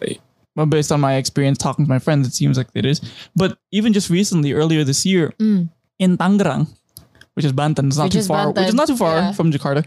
well, 0.56 0.66
based 0.66 0.90
on 0.90 1.00
my 1.00 1.14
experience 1.14 1.58
talking 1.58 1.84
to 1.84 1.88
my 1.88 2.00
friends, 2.00 2.26
it 2.26 2.34
seems 2.34 2.56
like 2.58 2.66
it 2.74 2.84
is. 2.84 3.00
But 3.36 3.56
even 3.70 3.92
just 3.92 4.10
recently, 4.10 4.52
earlier 4.52 4.82
this 4.82 5.06
year, 5.06 5.32
Mm. 5.38 5.68
in 6.00 6.16
Tangerang, 6.18 6.66
which 7.34 7.44
is 7.44 7.52
Banten, 7.52 7.86
it's 7.86 7.96
not 7.96 8.04
Which 8.10 8.14
too 8.14 8.22
far, 8.22 8.50
which 8.50 8.66
is 8.66 8.74
not 8.74 8.88
too 8.88 8.96
far 8.96 9.16
yeah. 9.18 9.32
from 9.32 9.52
Jakarta, 9.52 9.84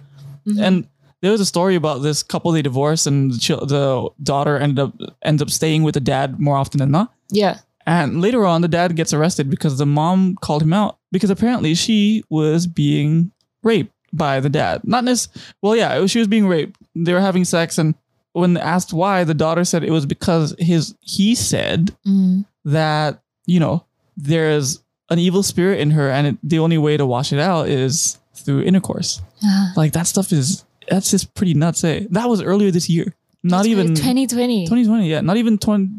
Mhm. 0.48 0.62
and. 0.66 0.88
There 1.22 1.32
was 1.32 1.42
a 1.42 1.46
story 1.46 1.76
about 1.76 2.02
this 2.02 2.24
couple 2.24 2.52
they 2.52 2.62
divorced 2.62 3.06
and 3.08 3.32
the, 3.34 3.38
chil- 3.38 3.66
the 3.66 4.10
daughter 4.24 4.58
ended 4.58 4.80
up 4.80 4.94
ends 5.22 5.42
up 5.42 5.50
staying 5.50 5.84
with 5.84 5.94
the 5.96 6.00
dad 6.00 6.40
more 6.40 6.56
often 6.58 6.80
than 6.80 6.92
not. 6.92 7.14
yeah. 7.30 7.60
And 7.86 8.22
later 8.22 8.46
on, 8.46 8.62
the 8.62 8.68
dad 8.68 8.96
gets 8.96 9.14
arrested 9.14 9.50
because 9.50 9.80
the 9.80 9.86
mom 9.86 10.36
called 10.42 10.62
him 10.62 10.74
out 10.74 11.00
because 11.12 11.32
apparently 11.32 11.74
she 11.74 12.24
was 12.30 12.68
being 12.68 13.32
raped 13.64 13.92
by 14.14 14.40
the 14.40 14.50
dad. 14.50 14.82
Not 14.84 15.06
necessarily, 15.06 15.42
well, 15.64 15.76
yeah, 15.76 15.96
it 15.96 16.00
was, 16.02 16.12
she 16.12 16.20
was 16.20 16.28
being 16.28 16.48
raped. 16.48 16.78
They 16.94 17.14
were 17.14 17.20
having 17.22 17.46
sex, 17.46 17.80
and 17.80 17.96
when 18.34 18.58
asked 18.58 18.94
why, 18.94 19.24
the 19.24 19.34
daughter 19.34 19.66
said 19.66 19.84
it 19.84 19.90
was 19.92 20.06
because 20.06 20.54
his 20.60 20.94
he 21.02 21.34
said 21.34 21.96
Mm. 22.06 22.46
that 22.66 23.24
you 23.48 23.60
know 23.60 23.86
there's 24.16 24.84
an 25.10 25.18
evil 25.18 25.42
spirit 25.42 25.80
in 25.80 25.90
her, 25.92 26.12
and 26.12 26.28
it, 26.28 26.38
the 26.44 26.60
only 26.60 26.78
way 26.78 26.96
to 26.96 27.08
wash 27.08 27.34
it 27.34 27.40
out 27.40 27.70
is 27.70 28.20
through 28.36 28.62
intercourse. 28.62 29.20
Ah, 29.44 29.74
Like 29.76 29.94
that 29.94 30.06
stuff 30.06 30.32
is 30.32 30.64
that's 30.90 31.12
just 31.12 31.34
pretty 31.36 31.54
nuts. 31.54 31.84
Eh? 31.84 32.06
That 32.12 32.28
was 32.30 32.42
earlier 32.42 32.72
this 32.72 32.90
year. 32.90 33.16
Not 33.44 33.66
even 33.66 33.88
weird. 33.88 33.98
2020. 33.98 34.66
2020, 34.66 35.10
yeah, 35.10 35.22
not 35.22 35.38
even 35.38 35.58
20. 35.58 35.90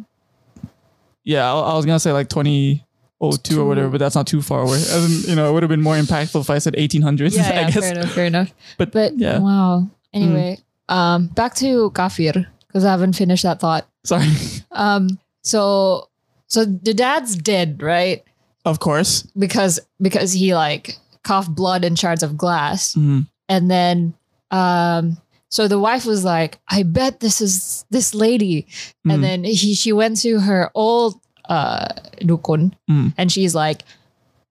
Yeah, 1.24 1.52
I, 1.52 1.58
I 1.72 1.74
was 1.76 1.86
gonna 1.86 2.00
say 2.00 2.12
like 2.12 2.28
2002 2.28 3.60
or 3.60 3.64
whatever, 3.66 3.88
but 3.90 3.98
that's 3.98 4.14
not 4.14 4.26
too 4.26 4.42
far 4.42 4.60
away. 4.62 4.76
As 4.76 5.24
in, 5.24 5.30
you 5.30 5.36
know, 5.36 5.48
it 5.48 5.52
would 5.52 5.62
have 5.62 5.70
been 5.70 5.82
more 5.82 5.96
impactful 5.96 6.40
if 6.40 6.50
I 6.50 6.58
said 6.58 6.74
1800s. 6.74 7.36
yeah, 7.36 7.42
I 7.48 7.52
yeah, 7.52 7.70
guess. 7.70 7.74
fair 7.84 7.92
enough, 7.94 8.10
fair 8.12 8.26
enough. 8.26 8.54
But, 8.78 8.92
But 8.92 9.18
yeah, 9.18 9.38
wow. 9.38 9.88
Anyway, 10.12 10.58
um, 10.88 11.28
back 11.28 11.54
to 11.56 11.90
kafir 11.92 12.46
because 12.66 12.84
I 12.84 12.90
haven't 12.90 13.14
finished 13.14 13.42
that 13.44 13.60
thought. 13.60 13.86
sorry. 14.04 14.26
Um, 14.72 15.18
so 15.42 16.08
so 16.46 16.64
the 16.64 16.94
dad's 16.94 17.36
dead, 17.36 17.82
right? 17.82 18.24
of 18.66 18.78
course. 18.80 19.22
Because 19.38 19.80
because 20.02 20.32
he 20.32 20.54
like 20.54 20.96
coughed 21.22 21.54
blood 21.54 21.84
and 21.84 21.98
shards 21.98 22.22
of 22.22 22.36
glass, 22.36 22.94
Mhm. 22.94 23.26
and 23.48 23.70
then 23.70 24.14
um, 24.50 25.16
so 25.48 25.66
the 25.68 25.78
wife 25.78 26.06
was 26.06 26.24
like, 26.24 26.58
"I 26.68 26.82
bet 26.84 27.20
this 27.20 27.40
is 27.40 27.84
this 27.90 28.14
lady," 28.14 28.66
Mhm. 29.06 29.12
and 29.14 29.24
then 29.24 29.44
he 29.44 29.74
she 29.74 29.92
went 29.92 30.20
to 30.22 30.40
her 30.40 30.70
old 30.74 31.18
uh 31.48 31.88
dukun, 32.22 32.72
Mm. 32.90 33.14
and 33.18 33.30
she's 33.32 33.54
like. 33.54 33.82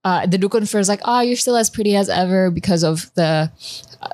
Uh, 0.05 0.25
the 0.25 0.37
dukun 0.37 0.67
first 0.69 0.87
like, 0.87 1.01
oh, 1.03 1.19
you're 1.19 1.35
still 1.35 1.57
as 1.57 1.69
pretty 1.69 1.93
as 1.95 2.07
ever 2.09 2.49
because 2.49 2.83
of 2.83 3.11
the 3.15 3.51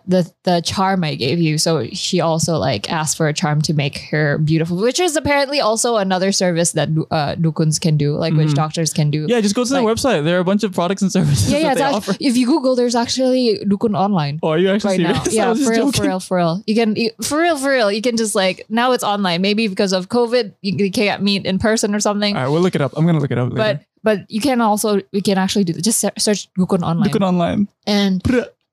the 0.07 0.27
the 0.41 0.59
charm 0.61 1.03
I 1.03 1.13
gave 1.13 1.37
you. 1.37 1.59
So 1.59 1.85
she 1.93 2.19
also 2.19 2.57
like 2.57 2.91
asked 2.91 3.17
for 3.17 3.27
a 3.27 3.33
charm 3.33 3.61
to 3.63 3.73
make 3.75 3.99
her 4.09 4.39
beautiful, 4.39 4.77
which 4.77 4.99
is 4.99 5.15
apparently 5.15 5.59
also 5.61 5.97
another 5.97 6.31
service 6.31 6.71
that 6.71 6.89
uh, 7.11 7.35
dukuns 7.35 7.79
can 7.79 7.97
do, 7.97 8.15
like 8.17 8.33
witch 8.33 8.49
Mhm. 8.49 8.55
doctors 8.55 8.93
can 8.93 9.11
do. 9.11 9.27
Yeah, 9.29 9.41
just 9.41 9.53
go 9.53 9.63
to 9.63 9.69
their 9.71 9.83
website. 9.83 10.23
There 10.23 10.37
are 10.37 10.39
a 10.39 10.43
bunch 10.43 10.63
of 10.63 10.73
products 10.73 11.03
and 11.03 11.11
services 11.11 11.51
yeah, 11.51 11.59
yeah. 11.59 11.73
that 11.75 11.93
It's 11.97 12.05
they 12.07 12.11
actually, 12.13 12.25
if 12.27 12.35
you 12.35 12.47
Google, 12.47 12.75
there's 12.75 12.95
actually 12.95 13.59
dukun 13.63 13.95
online 13.95 14.39
Oh, 14.41 14.49
are 14.49 14.57
you 14.57 14.69
actually 14.71 15.03
right 15.05 15.23
serious? 15.23 15.35
now. 15.37 15.53
Yeah, 15.53 15.53
for 15.53 15.69
real, 15.69 15.85
joking. 15.85 15.91
for 15.91 16.07
real, 16.07 16.19
for 16.19 16.37
real. 16.37 16.63
You 16.65 16.73
can 16.75 16.95
you, 16.95 17.11
for 17.21 17.39
real, 17.39 17.57
for 17.57 17.69
real. 17.69 17.91
You 17.91 18.01
can 18.01 18.17
just 18.17 18.33
like 18.33 18.65
now 18.69 18.93
it's 18.93 19.03
online. 19.03 19.43
Maybe 19.43 19.67
because 19.67 19.93
of 19.93 20.09
COVID, 20.09 20.53
you, 20.61 20.77
you 20.85 20.89
can't 20.91 21.21
meet 21.21 21.45
in 21.45 21.59
person 21.59 21.93
or 21.93 21.99
something. 21.99 22.35
All 22.35 22.41
right, 22.41 22.49
we'll 22.49 22.61
look 22.61 22.73
it 22.73 22.81
up. 22.81 22.93
I'm 22.97 23.05
gonna 23.05 23.19
look 23.19 23.29
it 23.29 23.37
up. 23.37 23.53
later. 23.53 23.55
but 23.77 23.81
you 24.29 24.39
can 24.41 24.61
also 24.61 25.01
we 25.11 25.21
can 25.21 25.37
actually 25.37 25.63
do 25.65 25.73
that. 25.73 25.81
just 25.81 25.99
se- 25.99 26.13
search 26.17 26.47
dukun 26.53 26.83
online 26.85 27.09
it 27.09 27.21
online. 27.21 27.67
and 27.87 28.21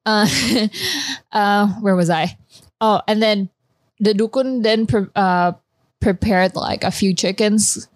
uh, 0.05 0.27
uh, 1.33 1.69
where 1.81 1.97
was 1.97 2.11
I? 2.11 2.37
Oh, 2.81 3.01
and 3.09 3.23
then 3.23 3.49
the 4.01 4.13
dukun 4.13 4.63
then 4.63 4.87
pre- 4.87 5.07
uh, 5.17 5.53
prepared 6.01 6.55
like 6.57 6.85
a 6.85 6.91
few 6.91 7.15
chickens, 7.15 7.89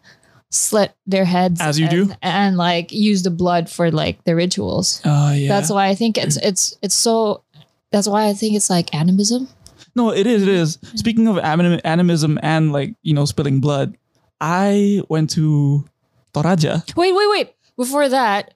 slit 0.51 0.95
their 1.07 1.25
heads 1.25 1.61
As 1.61 1.79
you 1.79 1.87
and, 1.87 2.09
do. 2.09 2.15
and 2.23 2.57
like 2.57 2.93
use 2.93 3.23
the 3.23 3.31
blood 3.35 3.69
for 3.69 3.91
like 3.91 4.23
the 4.25 4.35
rituals. 4.35 5.03
Oh 5.05 5.33
yeah. 5.33 5.49
That's 5.49 5.71
why 5.71 5.89
I 5.89 5.95
think 5.95 6.17
it's 6.19 6.37
it's 6.39 6.77
it's 6.83 6.95
so. 6.95 7.43
That's 7.93 8.09
why 8.09 8.27
I 8.29 8.33
think 8.35 8.55
it's 8.57 8.71
like 8.71 8.95
animism. 8.95 9.49
No, 9.95 10.11
it 10.13 10.27
is. 10.27 10.43
It 10.43 10.49
is. 10.49 10.79
Speaking 10.95 11.27
of 11.29 11.39
anim- 11.39 11.81
animism 11.85 12.39
and 12.43 12.73
like 12.73 12.95
you 13.03 13.15
know 13.15 13.25
spilling 13.25 13.61
blood, 13.61 13.97
I 14.41 15.03
went 15.09 15.31
to 15.31 15.85
Toraja. 16.37 16.85
Wait, 16.97 17.15
wait, 17.15 17.31
wait. 17.31 17.55
Before 17.77 18.09
that, 18.09 18.55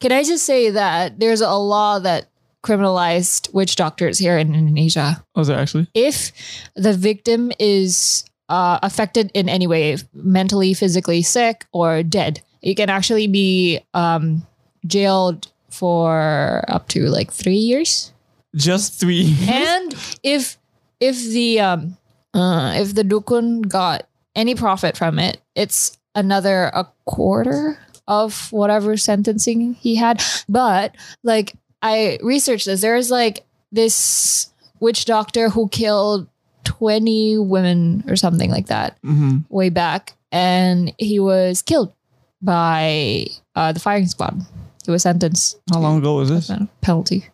can 0.00 0.12
I 0.12 0.22
just 0.22 0.44
say 0.44 0.70
that 0.70 1.18
there's 1.18 1.40
a 1.40 1.54
law 1.54 1.98
that 1.98 2.26
criminalized 2.62 3.52
witch 3.52 3.76
doctors 3.76 4.18
here 4.18 4.38
in 4.38 4.54
Indonesia? 4.54 5.24
Was 5.34 5.48
there 5.48 5.58
actually? 5.58 5.88
If 5.94 6.32
the 6.74 6.92
victim 6.92 7.52
is 7.58 8.24
uh, 8.48 8.78
affected 8.82 9.30
in 9.34 9.48
any 9.48 9.66
way, 9.66 9.96
mentally, 10.12 10.74
physically 10.74 11.22
sick, 11.22 11.66
or 11.72 12.02
dead, 12.02 12.42
you 12.60 12.74
can 12.74 12.90
actually 12.90 13.26
be 13.26 13.80
um, 13.94 14.46
jailed 14.86 15.50
for 15.70 16.64
up 16.68 16.88
to 16.88 17.06
like 17.08 17.32
three 17.32 17.56
years. 17.56 18.12
Just 18.54 19.00
three. 19.00 19.22
Years? 19.22 19.48
and 19.48 19.94
if 20.22 20.58
if 21.00 21.16
the 21.32 21.60
um 21.60 21.96
uh, 22.34 22.74
if 22.76 22.94
the 22.94 23.02
dukun 23.02 23.66
got 23.66 24.06
any 24.36 24.54
profit 24.54 24.96
from 24.96 25.18
it, 25.18 25.40
it's 25.54 25.98
another 26.14 26.64
a 26.74 26.86
quarter 27.04 27.78
of 28.08 28.50
whatever 28.52 28.96
sentencing 28.96 29.74
he 29.74 29.94
had. 29.96 30.22
But 30.48 30.94
like 31.22 31.54
I 31.82 32.18
researched 32.22 32.66
this, 32.66 32.80
there's 32.82 33.10
like 33.10 33.44
this 33.70 34.48
witch 34.80 35.04
doctor 35.04 35.48
who 35.48 35.68
killed 35.68 36.28
20 36.64 37.38
women 37.38 38.04
or 38.08 38.16
something 38.16 38.50
like 38.50 38.66
that 38.66 38.96
hmm 39.02 39.38
way 39.48 39.68
back, 39.68 40.14
and 40.30 40.92
he 40.98 41.18
was 41.18 41.62
killed 41.62 41.92
by 42.40 43.26
uh, 43.54 43.72
the 43.72 43.80
firing 43.80 44.06
squad. 44.06 44.40
He 44.84 44.90
was 44.90 45.02
sentenced 45.02 45.60
How 45.72 45.80
long 45.80 45.98
ago 45.98 46.16
was 46.16 46.28
this? 46.28 46.50
penalty. 46.80 47.26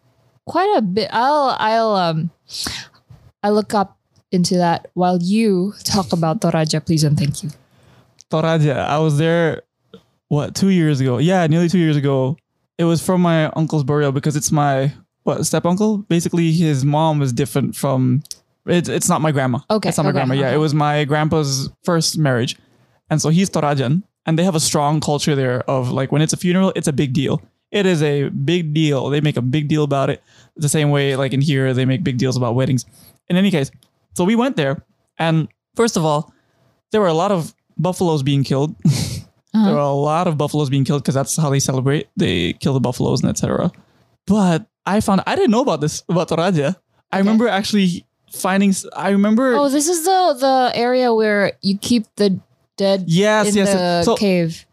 Quite 0.47 0.73
a 0.77 0.83
bit. 0.83 1.09
I'll 1.13 1.57
I'll 1.59 1.93
um 1.93 2.31
I 3.43 3.51
look 3.51 3.75
up 3.75 3.97
into 4.33 4.57
that 4.57 4.89
while 4.95 5.19
you 5.21 5.73
talk 5.85 6.13
about 6.13 6.41
the 6.41 6.51
Toraja, 6.51 6.85
please 6.85 7.05
and 7.05 7.17
thank 7.19 7.43
you. 7.43 7.51
Toraja. 8.31 8.77
I 8.87 8.99
was 8.99 9.19
there, 9.19 9.63
what, 10.29 10.55
two 10.55 10.69
years 10.69 11.01
ago? 11.01 11.19
Yeah, 11.19 11.47
nearly 11.47 11.69
two 11.69 11.79
years 11.79 11.97
ago. 11.97 12.37
It 12.79 12.85
was 12.85 13.05
from 13.05 13.21
my 13.21 13.47
uncle's 13.57 13.85
burial 13.85 14.13
because 14.13 14.37
it's 14.37 14.53
my, 14.53 14.93
what, 15.25 15.45
step 15.45 15.67
uncle? 15.67 15.99
Basically, 15.99 16.53
his 16.53 16.85
mom 16.85 17.23
is 17.23 17.33
different 17.33 17.75
from, 17.75 18.23
it's, 18.67 18.89
it's 18.89 19.09
not 19.09 19.21
my 19.21 19.33
grandma. 19.33 19.59
Okay, 19.71 19.89
It's 19.89 19.99
not 19.99 20.05
my 20.05 20.11
okay, 20.11 20.19
grandma. 20.19 20.35
Yeah, 20.35 20.47
okay. 20.47 20.55
it 20.55 20.59
was 20.59 20.75
my 20.75 21.05
grandpa's 21.05 21.71
first 21.83 22.19
marriage. 22.19 22.57
And 23.11 23.21
so 23.21 23.31
he's 23.31 23.51
Torajan. 23.51 24.03
And 24.27 24.39
they 24.39 24.45
have 24.45 24.55
a 24.55 24.61
strong 24.61 25.01
culture 25.01 25.35
there 25.35 25.63
of 25.71 25.91
like 25.91 26.13
when 26.13 26.21
it's 26.21 26.35
a 26.35 26.37
funeral, 26.37 26.73
it's 26.77 26.87
a 26.87 26.93
big 26.93 27.15
deal. 27.15 27.43
It 27.71 27.87
is 27.87 28.03
a 28.03 28.29
big 28.29 28.75
deal. 28.75 29.09
They 29.09 29.21
make 29.21 29.37
a 29.37 29.43
big 29.43 29.69
deal 29.69 29.85
about 29.85 30.11
it. 30.11 30.23
The 30.57 30.69
same 30.69 30.91
way, 30.91 31.17
like 31.17 31.33
in 31.33 31.41
here, 31.41 31.73
they 31.73 31.85
make 31.85 32.05
big 32.05 32.19
deals 32.19 32.37
about 32.37 32.55
weddings. 32.55 32.85
In 33.29 33.37
any 33.37 33.51
case, 33.51 33.71
so 34.15 34.25
we 34.25 34.37
went 34.37 34.57
there, 34.57 34.83
and 35.19 35.49
first 35.77 35.97
of 35.97 36.05
all, 36.05 36.33
there 36.93 37.01
were 37.01 37.09
a 37.09 37.15
lot 37.15 37.31
of 37.31 37.55
buffaloes 37.79 38.23
being 38.23 38.45
killed. 38.45 38.75
There 39.55 39.75
are 39.75 39.79
a 39.91 39.93
lot 39.93 40.29
of 40.29 40.37
buffaloes 40.39 40.71
being 40.71 40.85
killed 40.85 41.03
because 41.03 41.15
that's 41.17 41.35
how 41.37 41.51
they 41.51 41.59
celebrate. 41.59 42.07
They 42.17 42.53
kill 42.61 42.75
the 42.75 42.81
buffaloes 42.81 43.23
and 43.23 43.31
etc. 43.31 43.73
But 44.27 44.69
I 44.87 45.01
found 45.01 45.23
I 45.27 45.35
didn't 45.35 45.51
know 45.51 45.63
about 45.63 45.81
this 45.81 46.05
about 46.09 46.29
Toraja. 46.29 46.77
I 47.11 47.19
remember 47.19 47.49
actually 47.49 48.07
finding. 48.31 48.73
I 48.95 49.11
remember. 49.11 49.57
Oh, 49.57 49.69
this 49.69 49.89
is 49.89 50.05
the 50.05 50.37
the 50.39 50.71
area 50.79 51.13
where 51.13 51.53
you 51.63 51.77
keep 51.79 52.05
the 52.17 52.39
dead 52.77 53.05
yes, 53.09 53.49
in 53.49 53.57
yes. 53.57 53.73
the 53.73 54.05
So 54.05 54.15
cave. 54.17 54.65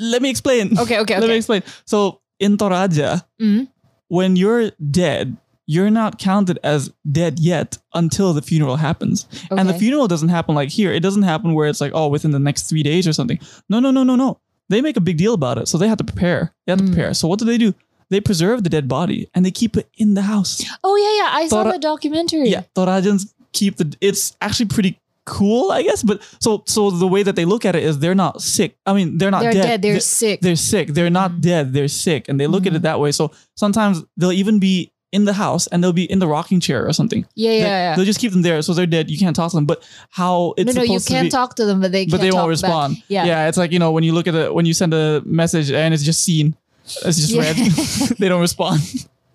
let 0.00 0.22
me 0.22 0.30
explain. 0.30 0.76
Okay, 0.78 0.98
okay, 1.00 1.20
Let 1.22 1.28
me 1.28 1.36
explain. 1.36 1.62
So 1.84 2.20
in 2.40 2.56
Toraja, 2.56 3.22
Mhm. 3.40 3.68
when 4.08 4.34
you're 4.34 4.72
dead, 4.80 5.36
you're 5.66 5.90
not 5.90 6.18
counted 6.18 6.58
as 6.64 6.92
dead 7.10 7.38
yet 7.38 7.78
until 7.94 8.32
the 8.32 8.42
funeral 8.42 8.76
happens. 8.76 9.26
And 9.50 9.68
the 9.68 9.74
funeral 9.74 10.08
doesn't 10.08 10.28
happen 10.30 10.54
like 10.54 10.68
here. 10.70 10.92
It 10.92 11.00
doesn't 11.00 11.22
happen 11.22 11.54
where 11.54 11.68
it's 11.68 11.80
like, 11.80 11.92
oh, 11.94 12.08
within 12.08 12.32
the 12.32 12.38
next 12.38 12.68
three 12.68 12.82
days 12.82 13.06
or 13.06 13.12
something. 13.12 13.38
No, 13.68 13.78
no, 13.80 13.90
no, 13.90 14.02
no, 14.02 14.16
no. 14.16 14.40
They 14.68 14.80
make 14.80 14.96
a 14.96 15.00
big 15.00 15.16
deal 15.18 15.34
about 15.34 15.58
it. 15.58 15.68
So 15.68 15.78
they 15.78 15.88
have 15.88 15.98
to 15.98 16.04
prepare. 16.04 16.52
They 16.66 16.72
have 16.72 16.78
to 16.80 16.84
Mm. 16.84 16.92
prepare. 16.92 17.14
So 17.14 17.28
what 17.28 17.38
do 17.38 17.44
they 17.44 17.58
do? 17.58 17.74
They 18.10 18.20
preserve 18.20 18.62
the 18.64 18.70
dead 18.70 18.88
body 18.88 19.28
and 19.34 19.44
they 19.44 19.50
keep 19.50 19.76
it 19.76 19.88
in 19.96 20.14
the 20.14 20.22
house. 20.22 20.62
Oh 20.84 20.96
yeah, 20.96 21.24
yeah. 21.24 21.38
I 21.44 21.48
saw 21.48 21.64
the 21.64 21.78
documentary. 21.78 22.48
Yeah. 22.48 22.62
Torajans 22.76 23.32
keep 23.52 23.76
the 23.76 23.94
it's 24.00 24.36
actually 24.40 24.66
pretty 24.66 24.98
cool, 25.24 25.70
I 25.70 25.82
guess. 25.82 26.02
But 26.02 26.20
so 26.38 26.62
so 26.66 26.90
the 26.90 27.06
way 27.06 27.22
that 27.22 27.36
they 27.36 27.44
look 27.46 27.64
at 27.64 27.74
it 27.74 27.82
is 27.84 28.00
they're 28.00 28.14
not 28.14 28.42
sick. 28.42 28.76
I 28.84 28.92
mean, 28.92 29.16
they're 29.18 29.30
not 29.30 29.42
They're 29.42 29.52
dead. 29.52 29.62
dead. 29.62 29.82
They're, 29.82 30.00
sick. 30.00 30.40
they're 30.42 30.56
sick. 30.56 30.88
They're 30.88 31.10
not 31.10 31.32
Mhm. 31.32 31.40
dead. 31.40 31.72
They're 31.72 31.88
sick, 31.88 32.28
and 32.28 32.38
they 32.38 32.46
look 32.46 32.66
at 32.66 32.74
it 32.74 32.82
that 32.82 33.00
way. 33.00 33.12
So 33.12 33.30
sometimes 33.56 34.02
they'll 34.18 34.32
even 34.32 34.58
be 34.58 34.91
in 35.12 35.24
the 35.26 35.32
house 35.34 35.66
and 35.68 35.84
they'll 35.84 35.92
be 35.92 36.10
in 36.10 36.18
the 36.18 36.26
rocking 36.26 36.58
chair 36.58 36.86
or 36.88 36.92
something. 36.92 37.26
yeah, 37.34 37.50
yeah, 37.50 37.58
They- 37.58 37.64
yeah. 37.68 37.96
They'll 37.96 38.04
just 38.06 38.18
keep 38.20 38.32
them 38.32 38.42
there, 38.42 38.62
so 38.62 38.72
they're 38.74 38.86
dead. 38.86 39.10
You 39.10 39.18
can't 39.18 39.36
talk 39.36 39.50
to 39.50 39.56
them. 39.56 39.66
But 39.66 39.86
how 40.10 40.54
it's 40.56 40.74
no, 40.74 40.80
no, 40.82 40.92
you 40.94 41.00
can 41.00 41.24
be, 41.26 41.30
talk 41.30 41.54
to 41.56 41.64
them, 41.66 41.80
but 41.80 41.92
they 41.92 42.06
but 42.06 42.12
can't 42.12 42.22
they 42.22 42.30
won't 42.32 42.48
respond. 42.48 42.94
Back. 42.96 43.04
Yeah. 43.08 43.24
yeah. 43.26 43.48
It's 43.48 43.58
like 43.58 43.72
you 43.72 43.78
know 43.78 43.92
when 43.92 44.04
you 44.04 44.12
look 44.12 44.26
at 44.26 44.32
the 44.34 44.52
when 44.52 44.64
you 44.66 44.74
send 44.74 44.94
a 44.94 45.20
message 45.24 45.70
and 45.70 45.92
it's 45.94 46.02
just 46.02 46.24
seen, 46.24 46.56
it's 47.04 47.18
just 47.18 47.30
Yeah. 47.30 47.42
red. 47.42 47.56
they 48.18 48.28
don't 48.28 48.40
respond. 48.40 48.80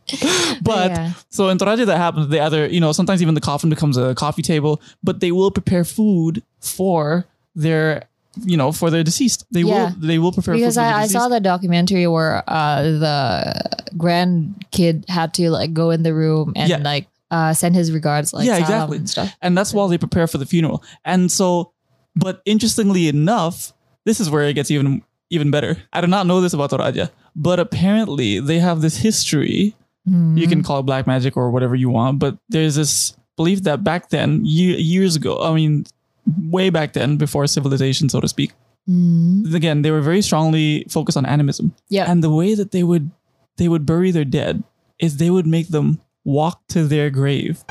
but 0.61 0.91
Yeah. 0.91 1.11
so 1.29 1.49
in 1.49 1.57
Toraja 1.57 1.85
that 1.85 1.97
happens. 1.97 2.27
They 2.29 2.39
either 2.39 2.65
you 2.67 2.79
know 2.79 2.91
sometimes 2.91 3.21
even 3.21 3.33
the 3.35 3.41
coffin 3.41 3.69
becomes 3.69 3.97
a 3.97 4.15
coffee 4.15 4.41
table, 4.41 4.81
but 5.03 5.19
they 5.19 5.31
will 5.31 5.51
prepare 5.51 5.83
food 5.83 6.43
for 6.59 7.25
their 7.55 8.03
you 8.45 8.57
know 8.57 8.71
for 8.71 8.89
their 8.89 9.03
deceased. 9.03 9.45
They 9.51 9.61
Yeah. 9.61 9.89
will 9.91 9.95
they 9.99 10.19
will 10.19 10.31
prepare 10.31 10.55
because 10.55 10.77
I, 10.77 11.01
I 11.01 11.07
saw 11.07 11.27
the 11.29 11.39
documentary 11.39 12.07
where 12.07 12.43
uh, 12.47 12.81
the 12.83 13.87
grandkid 13.95 15.07
had 15.09 15.33
to 15.35 15.49
like 15.49 15.73
go 15.73 15.89
in 15.91 16.03
the 16.03 16.13
room 16.13 16.53
and 16.55 16.69
Yeah. 16.69 16.77
like 16.77 17.07
uh, 17.29 17.53
send 17.53 17.75
his 17.75 17.91
regards, 17.91 18.33
like 18.33 18.45
Yeah, 18.47 18.57
exactly. 18.57 18.97
and 18.97 19.09
stuff. 19.09 19.35
and 19.41 19.57
that's 19.57 19.73
while 19.73 19.87
they 19.89 19.97
prepare 19.97 20.27
for 20.27 20.37
the 20.37 20.45
funeral. 20.45 20.81
And 21.03 21.29
so, 21.31 21.73
but 22.15 22.41
interestingly 22.45 23.09
enough, 23.09 23.73
this 24.05 24.19
is 24.21 24.29
where 24.29 24.43
it 24.43 24.53
gets 24.53 24.71
even 24.71 25.01
even 25.29 25.51
better. 25.51 25.75
I 25.91 25.99
do 26.01 26.07
not 26.07 26.25
know 26.25 26.39
this 26.39 26.53
about 26.53 26.71
Toraja, 26.71 27.09
but 27.35 27.59
apparently 27.59 28.39
they 28.39 28.59
have 28.59 28.79
this 28.81 28.97
history. 28.97 29.75
Mm-hmm. 30.07 30.37
You 30.37 30.47
can 30.47 30.63
call 30.63 30.79
it 30.79 30.83
black 30.83 31.05
magic 31.05 31.35
or 31.35 31.51
whatever 31.51 31.75
you 31.75 31.89
want, 31.89 32.19
but 32.19 32.37
there's 32.47 32.75
this 32.75 33.17
belief 33.35 33.63
that 33.63 33.83
back 33.83 34.07
then, 34.09 34.41
ye- 34.45 34.77
years 34.79 35.17
ago, 35.17 35.43
I 35.43 35.53
mean, 35.53 35.85
way 36.49 36.69
back 36.69 36.93
then, 36.93 37.17
before 37.17 37.47
civilization, 37.47 38.09
so 38.09 38.19
to 38.19 38.27
speak, 38.27 38.51
Mhm. 38.89 39.53
again, 39.53 39.81
they 39.81 39.91
were 39.91 40.01
very 40.01 40.21
strongly 40.21 40.85
focused 40.89 41.17
on 41.17 41.25
animism. 41.25 41.73
Yeah. 41.89 42.09
And 42.09 42.23
the 42.23 42.29
way 42.29 42.55
that 42.55 42.71
they 42.71 42.83
would 42.83 43.11
they 43.57 43.67
would 43.67 43.85
bury 43.85 44.11
their 44.11 44.25
dead 44.25 44.63
is 44.99 45.17
they 45.17 45.29
would 45.31 45.47
make 45.47 45.69
them 45.69 45.99
walk 46.23 46.61
to 46.69 46.85
their 46.87 47.09
grave. 47.09 47.63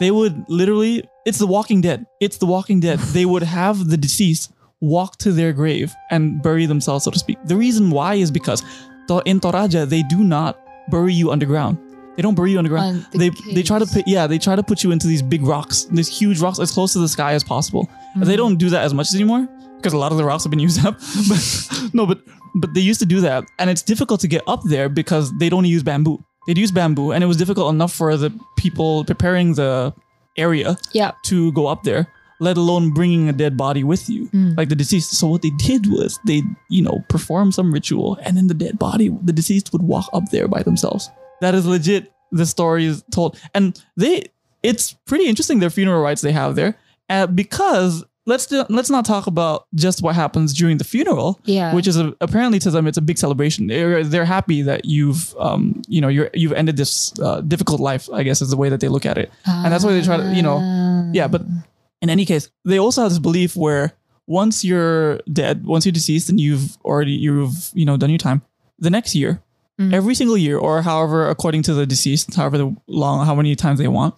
They 0.00 0.10
would 0.10 0.44
literally 0.48 1.04
it's 1.24 1.38
the 1.38 1.46
walking 1.46 1.80
dead. 1.80 2.06
It's 2.20 2.38
the 2.38 2.46
walking 2.46 2.80
dead. 2.80 2.98
they 3.12 3.24
would 3.24 3.42
have 3.42 3.88
the 3.90 3.96
deceased 3.96 4.52
walk 4.80 5.16
to 5.18 5.30
their 5.32 5.52
grave 5.52 5.92
and 6.10 6.42
bury 6.42 6.66
themselves, 6.66 7.04
so 7.04 7.10
to 7.10 7.18
speak. 7.18 7.38
The 7.44 7.56
reason 7.56 7.90
why 7.90 8.14
is 8.14 8.30
because 8.30 8.62
in 9.26 9.40
Toraja, 9.40 9.86
they 9.88 10.02
do 10.04 10.24
not 10.24 10.58
bury 10.90 11.12
you 11.14 11.30
underground. 11.30 11.78
They 12.16 12.22
don't 12.22 12.34
bury 12.34 12.52
you 12.52 12.58
underground. 12.58 13.06
The 13.12 13.18
they 13.18 13.30
they 13.54 13.62
try 13.62 13.78
to 13.78 13.86
put 13.86 14.06
yeah, 14.06 14.26
they 14.26 14.38
try 14.38 14.54
to 14.56 14.62
put 14.62 14.82
you 14.84 14.90
into 14.92 15.06
these 15.06 15.22
big 15.22 15.42
rocks, 15.42 15.84
these 15.84 16.08
huge 16.08 16.40
rocks 16.40 16.58
as 16.58 16.70
close 16.70 16.92
to 16.92 16.98
the 16.98 17.08
sky 17.08 17.32
as 17.32 17.42
possible. 17.44 17.86
Mm-hmm. 17.86 18.24
They 18.24 18.36
don't 18.36 18.56
do 18.56 18.68
that 18.70 18.84
as 18.84 18.92
much 18.92 19.14
anymore 19.14 19.48
because 19.76 19.92
a 19.94 19.98
lot 19.98 20.12
of 20.12 20.18
the 20.18 20.24
rocks 20.24 20.44
have 20.44 20.50
been 20.50 20.60
used 20.60 20.84
up. 20.84 20.98
but 21.28 21.90
no, 21.94 22.06
but 22.06 22.20
but 22.54 22.74
they 22.74 22.80
used 22.80 23.00
to 23.00 23.06
do 23.06 23.20
that, 23.22 23.44
and 23.58 23.70
it's 23.70 23.82
difficult 23.82 24.20
to 24.20 24.28
get 24.28 24.42
up 24.46 24.60
there 24.64 24.88
because 24.90 25.32
they 25.38 25.48
don't 25.48 25.64
use 25.64 25.82
bamboo. 25.82 26.22
They'd 26.46 26.58
use 26.58 26.70
bamboo, 26.72 27.12
and 27.12 27.24
it 27.24 27.26
was 27.26 27.36
difficult 27.38 27.72
enough 27.72 27.92
for 27.94 28.16
the 28.16 28.30
people 28.58 29.04
preparing 29.04 29.54
the 29.54 29.94
area 30.36 30.76
Yeah. 30.92 31.12
to 31.24 31.52
go 31.52 31.66
up 31.66 31.82
there, 31.84 32.08
let 32.40 32.56
alone 32.58 32.90
bringing 32.90 33.28
a 33.28 33.32
dead 33.32 33.56
body 33.56 33.84
with 33.84 34.10
you, 34.10 34.28
Mm. 34.34 34.56
like 34.56 34.68
the 34.68 34.74
deceased. 34.76 35.12
So 35.12 35.28
what 35.28 35.40
they 35.42 35.50
did 35.50 35.86
was 35.86 36.18
they, 36.26 36.42
you 36.68 36.82
know, 36.82 37.02
perform 37.08 37.52
some 37.52 37.72
ritual, 37.72 38.18
and 38.24 38.36
then 38.36 38.48
the 38.48 38.54
dead 38.54 38.78
body, 38.78 39.08
the 39.22 39.32
deceased 39.32 39.72
would 39.72 39.82
walk 39.82 40.08
up 40.12 40.24
there 40.30 40.48
by 40.48 40.62
themselves. 40.62 41.08
That 41.42 41.54
is 41.54 41.66
legit. 41.66 42.10
The 42.32 42.46
story 42.46 42.86
is 42.86 43.04
told, 43.10 43.38
and 43.54 43.78
they, 43.96 44.24
it's 44.62 44.94
pretty 45.10 45.26
interesting 45.26 45.58
their 45.60 45.68
funeral 45.78 46.00
rites 46.02 46.22
they 46.22 46.32
have 46.32 46.54
there, 46.56 46.72
uh, 47.10 47.26
because 47.26 48.04
let's 48.24 48.46
do, 48.46 48.64
let's 48.70 48.88
not 48.88 49.04
talk 49.04 49.26
about 49.26 49.66
just 49.74 50.00
what 50.02 50.14
happens 50.14 50.54
during 50.54 50.78
the 50.78 50.84
funeral, 50.84 51.40
Yeah. 51.44 51.74
which 51.74 51.86
is 51.86 51.96
a, 51.98 52.14
apparently 52.22 52.58
to 52.60 52.70
them 52.70 52.86
it's 52.86 52.96
a 52.96 53.02
big 53.02 53.18
celebration. 53.18 53.66
They're 53.66 54.02
they're 54.04 54.24
happy 54.24 54.62
that 54.62 54.84
you've 54.86 55.34
um 55.38 55.82
you 55.88 56.00
know 56.00 56.08
you're 56.08 56.30
you've 56.32 56.54
ended 56.54 56.76
this 56.78 57.12
uh, 57.20 57.40
difficult 57.42 57.80
life. 57.80 58.08
I 58.12 58.22
guess 58.22 58.40
is 58.40 58.48
the 58.50 58.56
way 58.56 58.70
that 58.70 58.80
they 58.80 58.88
look 58.88 59.04
at 59.04 59.18
it, 59.18 59.30
and 59.46 59.70
that's 59.72 59.84
why 59.84 59.92
they 59.92 60.02
try 60.02 60.16
to 60.16 60.32
you 60.34 60.42
know 60.42 60.58
Ah. 60.62 61.10
yeah, 61.12 61.28
but 61.28 61.42
in 62.00 62.08
any 62.08 62.24
case, 62.24 62.50
they 62.64 62.78
also 62.78 63.02
have 63.02 63.10
this 63.10 63.18
belief 63.18 63.56
where 63.56 63.92
once 64.26 64.64
you're 64.64 65.18
dead, 65.30 65.66
once 65.66 65.84
you're 65.84 65.92
deceased 66.00 66.30
and 66.30 66.40
you've 66.40 66.78
already 66.84 67.12
you've 67.12 67.70
you 67.74 67.84
know 67.84 67.96
done 67.98 68.08
your 68.10 68.18
time, 68.28 68.40
the 68.78 68.88
next 68.90 69.14
year, 69.14 69.42
Mhm. 69.80 69.92
every 69.92 70.14
single 70.14 70.36
year 70.36 70.58
or 70.58 70.82
however 70.82 71.28
according 71.28 71.62
to 71.64 71.74
the 71.74 71.86
deceased, 71.86 72.34
however 72.34 72.58
the 72.58 72.76
long 72.86 73.24
how 73.26 73.34
many 73.34 73.54
times 73.56 73.78
they 73.78 73.88
want, 73.88 74.14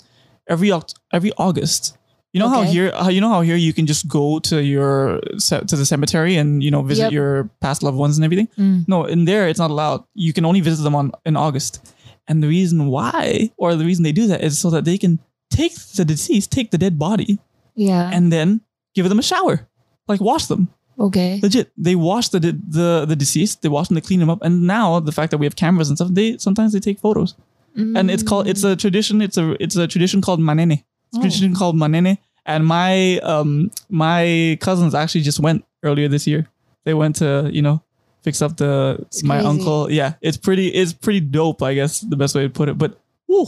every 0.48 0.72
every 1.12 1.32
August. 1.38 1.96
You 2.32 2.40
know 2.40 2.48
how 2.48 2.62
here 2.62 2.90
how 2.90 3.10
you 3.10 3.20
know 3.20 3.28
how 3.28 3.42
here 3.42 3.54
you 3.56 3.72
can 3.72 3.86
just 3.86 4.08
go 4.08 4.40
to 4.40 4.60
your 4.60 5.20
to 5.48 5.76
the 5.76 5.86
cemetery 5.86 6.34
and 6.36 6.64
you 6.64 6.70
know 6.72 6.82
visit 6.82 7.02
Yep. 7.04 7.12
your 7.12 7.48
past 7.60 7.82
loved 7.84 7.96
ones 7.96 8.18
and 8.18 8.24
everything. 8.24 8.48
Mm. 8.58 8.88
No, 8.88 9.04
in 9.04 9.24
there 9.24 9.46
it's 9.48 9.60
not 9.60 9.70
allowed. 9.70 10.02
You 10.14 10.32
can 10.32 10.44
only 10.44 10.60
visit 10.60 10.82
them 10.82 10.96
on 10.96 11.12
in 11.24 11.36
August. 11.36 11.78
And 12.26 12.42
the 12.42 12.48
reason 12.48 12.86
why, 12.88 13.50
or 13.56 13.76
the 13.76 13.84
reason 13.84 14.02
they 14.02 14.10
do 14.12 14.26
that, 14.26 14.42
is 14.42 14.58
so 14.58 14.70
that 14.70 14.84
they 14.84 14.98
can 14.98 15.20
take 15.50 15.74
the 15.94 16.04
deceased, 16.04 16.50
take 16.50 16.70
the 16.72 16.78
dead 16.78 16.98
body, 16.98 17.38
Yeah. 17.76 18.10
and 18.12 18.32
then 18.32 18.62
give 18.96 19.08
them 19.08 19.18
a 19.20 19.22
shower, 19.22 19.68
like 20.08 20.20
wash 20.20 20.46
them. 20.46 20.68
Okay. 20.98 21.40
Legit, 21.42 21.70
they 21.76 21.94
wash 21.94 22.28
the 22.28 22.38
the 22.40 23.04
the 23.06 23.16
deceased. 23.16 23.62
They 23.62 23.68
wash 23.68 23.88
them, 23.88 23.96
they 23.96 24.00
clean 24.00 24.20
them 24.20 24.30
up, 24.30 24.40
and 24.42 24.62
now 24.66 25.00
the 25.00 25.12
fact 25.12 25.30
that 25.32 25.38
we 25.38 25.46
have 25.46 25.56
cameras 25.56 25.88
and 25.88 25.98
stuff, 25.98 26.10
they 26.12 26.38
sometimes 26.38 26.72
they 26.72 26.80
take 26.80 26.98
photos. 26.98 27.34
And 27.76 28.08
it's 28.08 28.22
called 28.22 28.46
it's 28.46 28.62
a 28.62 28.76
tradition. 28.76 29.20
It's 29.20 29.36
a 29.36 29.56
it's 29.60 29.74
a 29.74 29.88
tradition 29.88 30.20
called 30.20 30.38
manene. 30.40 30.72
It's 31.08 31.16
a 31.16 31.18
Oh. 31.18 31.20
tradition 31.22 31.54
called 31.56 31.74
manene. 31.74 32.18
And 32.46 32.64
my 32.64 33.18
um 33.18 33.70
my 33.90 34.56
cousins 34.60 34.94
actually 34.94 35.22
just 35.22 35.40
went 35.40 35.64
earlier 35.82 36.06
this 36.06 36.24
year. 36.26 36.46
They 36.84 36.94
went 36.94 37.16
to 37.16 37.50
you 37.52 37.62
know 37.62 37.82
fix 38.22 38.40
up 38.42 38.56
the 38.58 38.98
It's 39.08 39.24
my 39.24 39.36
crazy. 39.42 39.48
uncle. 39.48 39.90
Yeah, 39.90 40.12
it's 40.22 40.36
pretty 40.36 40.68
it's 40.68 40.92
pretty 40.92 41.18
dope. 41.20 41.62
I 41.64 41.74
guess 41.74 42.00
the 42.00 42.16
best 42.16 42.36
way 42.36 42.42
to 42.44 42.48
put 42.50 42.68
it. 42.68 42.78
But 42.78 43.00
whew, 43.26 43.46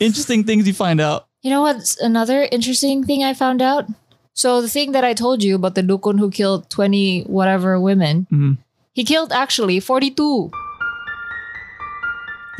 interesting 0.00 0.44
things 0.44 0.66
you 0.66 0.72
find 0.72 0.98
out. 1.00 1.26
You 1.42 1.50
know 1.50 1.60
what's 1.60 2.00
another 2.00 2.48
interesting 2.50 3.04
thing 3.04 3.24
I 3.24 3.34
found 3.34 3.60
out? 3.60 3.84
So 4.36 4.60
the 4.60 4.68
thing 4.68 4.92
that 4.92 5.02
I 5.02 5.14
told 5.14 5.42
you 5.42 5.54
about 5.56 5.74
the 5.74 5.82
Dukun 5.82 6.18
who 6.20 6.30
killed 6.30 6.68
20 6.68 7.22
whatever 7.24 7.80
women, 7.80 8.26
Mhm. 8.30 8.58
he 8.92 9.02
killed 9.02 9.32
actually 9.32 9.80
42 9.80 10.50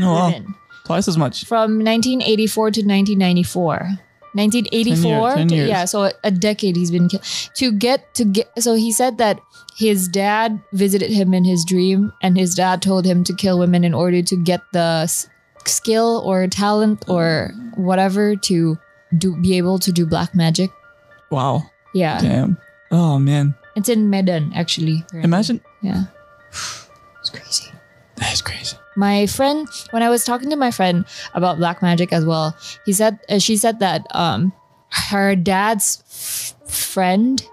Oh, 0.00 0.12
wow. 0.12 0.26
women 0.28 0.54
twice 0.86 1.06
as 1.08 1.16
much. 1.18 1.44
from 1.44 1.78
1984 1.84 2.70
to 2.70 2.80
1994. 2.82 3.98
1984 4.36 5.34
10 5.34 5.48
to- 5.48 5.54
years. 5.56 5.68
yeah 5.68 5.84
so 5.86 6.12
a 6.22 6.30
decade 6.30 6.76
he's 6.76 6.90
been 6.90 7.08
killed 7.08 7.24
to 7.54 7.72
get 7.72 8.12
to 8.14 8.22
get 8.24 8.46
so 8.60 8.74
he 8.74 8.92
said 8.92 9.16
that 9.16 9.40
his 9.78 10.08
dad 10.08 10.60
visited 10.74 11.08
him 11.10 11.32
in 11.32 11.42
his 11.44 11.64
dream 11.64 12.12
and 12.22 12.36
his 12.36 12.54
dad 12.54 12.82
told 12.82 13.06
him 13.06 13.24
to 13.24 13.32
kill 13.34 13.58
women 13.58 13.82
in 13.82 13.94
order 13.94 14.20
to 14.20 14.36
get 14.36 14.60
the 14.74 15.08
skill 15.64 16.20
or 16.26 16.46
talent 16.48 17.02
or 17.08 17.50
whatever 17.76 18.36
to 18.36 18.76
do 19.16 19.34
be 19.40 19.56
able 19.56 19.78
to 19.78 19.90
do 19.90 20.04
black 20.04 20.34
magic 20.34 20.68
Wow, 21.30 21.62
yeah 21.94 22.20
damn. 22.20 22.56
Oh 22.90 23.18
man, 23.18 23.54
it's 23.74 23.88
in 23.88 24.08
medan 24.10 24.52
actually 24.54 25.04
imagine 25.12 25.60
yeah 25.82 26.04
it's 27.20 27.30
crazy 27.30 27.70
that's 28.16 28.40
crazy. 28.40 28.76
my 28.96 29.26
friend 29.26 29.68
when 29.90 30.02
i 30.02 30.08
was 30.08 30.24
talking 30.24 30.48
to 30.48 30.56
my 30.56 30.70
friend 30.70 31.04
about 31.34 31.58
black 31.58 31.82
magic 31.82 32.12
as 32.12 32.24
well 32.24 32.56
he 32.86 32.92
said 32.92 33.18
uh, 33.28 33.38
she 33.38 33.56
said 33.56 33.80
that 33.80 34.06
um 34.14 34.52
her 35.10 35.34
dad's 35.36 36.00
f- 36.08 36.70
friend 36.70 37.46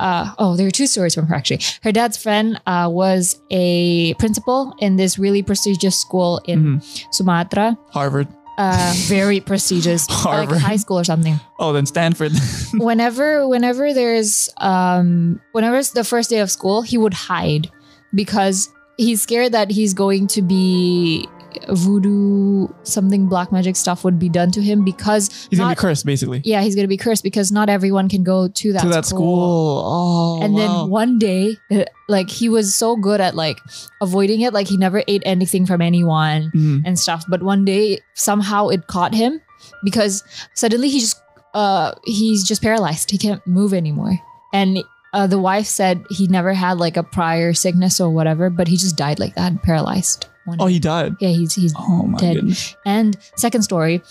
uh, 0.00 0.32
oh, 0.38 0.54
there 0.54 0.66
are 0.68 0.70
two 0.70 0.86
stories 0.86 1.12
from 1.12 1.26
her 1.26 1.34
actually. 1.34 1.58
Her 1.82 1.90
dad's 1.90 2.16
friend 2.16 2.60
uh, 2.68 2.86
was 2.88 3.34
a 3.50 4.14
principal 4.14 4.72
in 4.78 4.94
this 4.94 5.18
really 5.18 5.42
prestigious 5.42 5.98
school 5.98 6.40
in 6.44 6.80
Sumatra. 7.10 7.76
Harvard. 7.90 8.28
Uh, 8.58 8.92
very 9.06 9.38
prestigious, 9.38 10.10
like 10.10 10.18
Harvard. 10.18 10.58
high 10.58 10.76
school 10.76 10.98
or 10.98 11.04
something. 11.04 11.38
Oh, 11.60 11.72
then 11.72 11.86
Stanford. 11.86 12.32
Whenever, 12.74 13.46
whenever 13.46 13.94
there's, 13.94 14.50
um, 14.56 15.40
whenever 15.52 15.78
it's 15.78 15.92
the 15.92 16.02
first 16.02 16.28
day 16.28 16.40
of 16.40 16.50
school, 16.50 16.82
he 16.82 16.98
would 16.98 17.14
hide 17.14 17.70
because 18.12 18.68
he's 18.96 19.22
scared 19.22 19.52
that 19.52 19.70
he's 19.70 19.94
going 19.94 20.26
to 20.26 20.42
be 20.42 21.28
voodoo, 21.68 22.68
something 22.82 23.26
black 23.28 23.50
magic 23.52 23.76
stuff 23.76 24.04
would 24.04 24.18
be 24.18 24.28
done 24.28 24.50
to 24.52 24.60
him 24.62 24.84
because 24.84 25.48
He's 25.50 25.58
gonna 25.58 25.74
be 25.74 25.80
cursed, 25.80 26.06
basically. 26.06 26.40
yeah, 26.44 26.60
he's 26.62 26.74
gonna 26.74 26.88
be 26.88 26.96
cursed 26.96 27.22
because 27.22 27.50
not 27.52 27.68
everyone 27.68 28.08
can 28.08 28.22
go 28.24 28.48
to 28.48 28.72
that 28.72 28.82
to 28.82 28.88
that 28.88 29.06
school. 29.06 29.82
Oh, 29.84 30.42
and 30.42 30.54
wow. 30.54 30.60
then 30.60 30.90
one 30.90 31.18
day, 31.18 31.56
uh, 31.70 31.84
like 32.08 32.30
he 32.30 32.48
was 32.48 32.74
so 32.74 32.96
good 32.96 33.20
at 33.20 33.34
like 33.34 33.58
avoiding 34.00 34.40
it, 34.42 34.52
like 34.52 34.68
he 34.68 34.76
never 34.76 35.02
ate 35.08 35.22
anything 35.26 35.66
from 35.66 35.80
anyone 35.82 36.50
Mhm. 36.54 36.82
and 36.84 36.98
stuff. 36.98 37.24
But 37.28 37.42
one 37.42 37.64
day, 37.64 38.00
somehow 38.14 38.68
it 38.68 38.86
caught 38.86 39.14
him 39.14 39.40
because 39.84 40.22
suddenly 40.54 40.88
he 40.88 41.00
just 41.00 41.20
uh 41.54 41.92
he's 42.04 42.44
just 42.44 42.62
paralyzed. 42.62 43.10
He 43.10 43.18
can't 43.18 43.44
move 43.46 43.72
anymore. 43.74 44.18
And 44.52 44.78
uh, 45.14 45.26
the 45.26 45.38
wife 45.38 45.66
said 45.66 46.04
he 46.10 46.26
never 46.28 46.52
had 46.52 46.78
like 46.78 46.96
a 46.96 47.02
prior 47.02 47.54
sickness 47.54 47.98
or 48.00 48.10
whatever, 48.10 48.50
but 48.50 48.68
he 48.68 48.76
just 48.76 48.96
died 48.96 49.18
like 49.18 49.34
that, 49.36 49.62
paralyzed. 49.62 50.26
One 50.48 50.56
Oh, 50.60 50.66
he 50.66 50.78
died. 50.78 51.14
yeah, 51.20 51.28
he's 51.28 51.54
he's 51.54 51.74
Oh 51.76 52.08
Dead. 52.18 52.36
goodness. 52.36 52.74
and 52.86 53.16
second 53.36 53.62
story, 53.62 54.02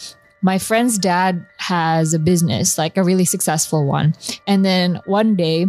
my 0.41 0.59
friend's 0.59 0.97
dad 0.97 1.45
has 1.57 2.13
a 2.13 2.19
business, 2.19 2.77
like 2.77 2.95
a 2.97 3.03
really 3.03 3.25
successful 3.25 3.85
one. 3.85 4.13
And 4.45 4.63
then 4.63 5.01
one 5.05 5.35
day, 5.35 5.65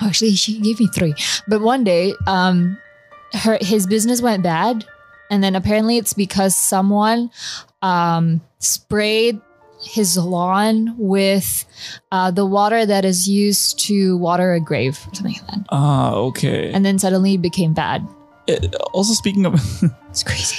actually 0.00 0.34
she 0.34 0.58
gave 0.60 0.80
me 0.80 0.88
three, 0.88 1.14
but 1.46 1.60
one 1.62 1.84
day, 1.84 2.14
um, 2.26 2.76
her 3.32 3.58
his 3.60 3.86
business 3.86 4.20
went 4.20 4.42
bad, 4.42 4.84
and 5.30 5.42
then 5.42 5.54
apparently 5.54 5.98
it's 5.98 6.12
because 6.14 6.56
someone 6.56 7.30
um 7.82 8.40
sprayed 8.58 9.40
his 9.80 10.16
lawn 10.18 10.96
with 10.98 11.64
uh, 12.10 12.32
the 12.32 12.44
water 12.44 12.84
that 12.84 13.04
is 13.04 13.28
used 13.28 13.78
to 13.78 14.16
water 14.18 14.52
a 14.52 14.58
grave 14.58 14.98
or 15.06 15.14
something 15.14 15.34
like 15.38 15.46
that. 15.46 15.60
Ah, 15.70 16.10
okay. 16.14 16.72
And 16.72 16.84
then 16.84 16.98
suddenly 16.98 17.34
it 17.34 17.42
became 17.42 17.74
bad. 17.74 18.02
It- 18.48 18.74
also, 18.92 19.12
speaking 19.14 19.46
of 19.46 19.54
It's 20.10 20.22
crazy. 20.24 20.56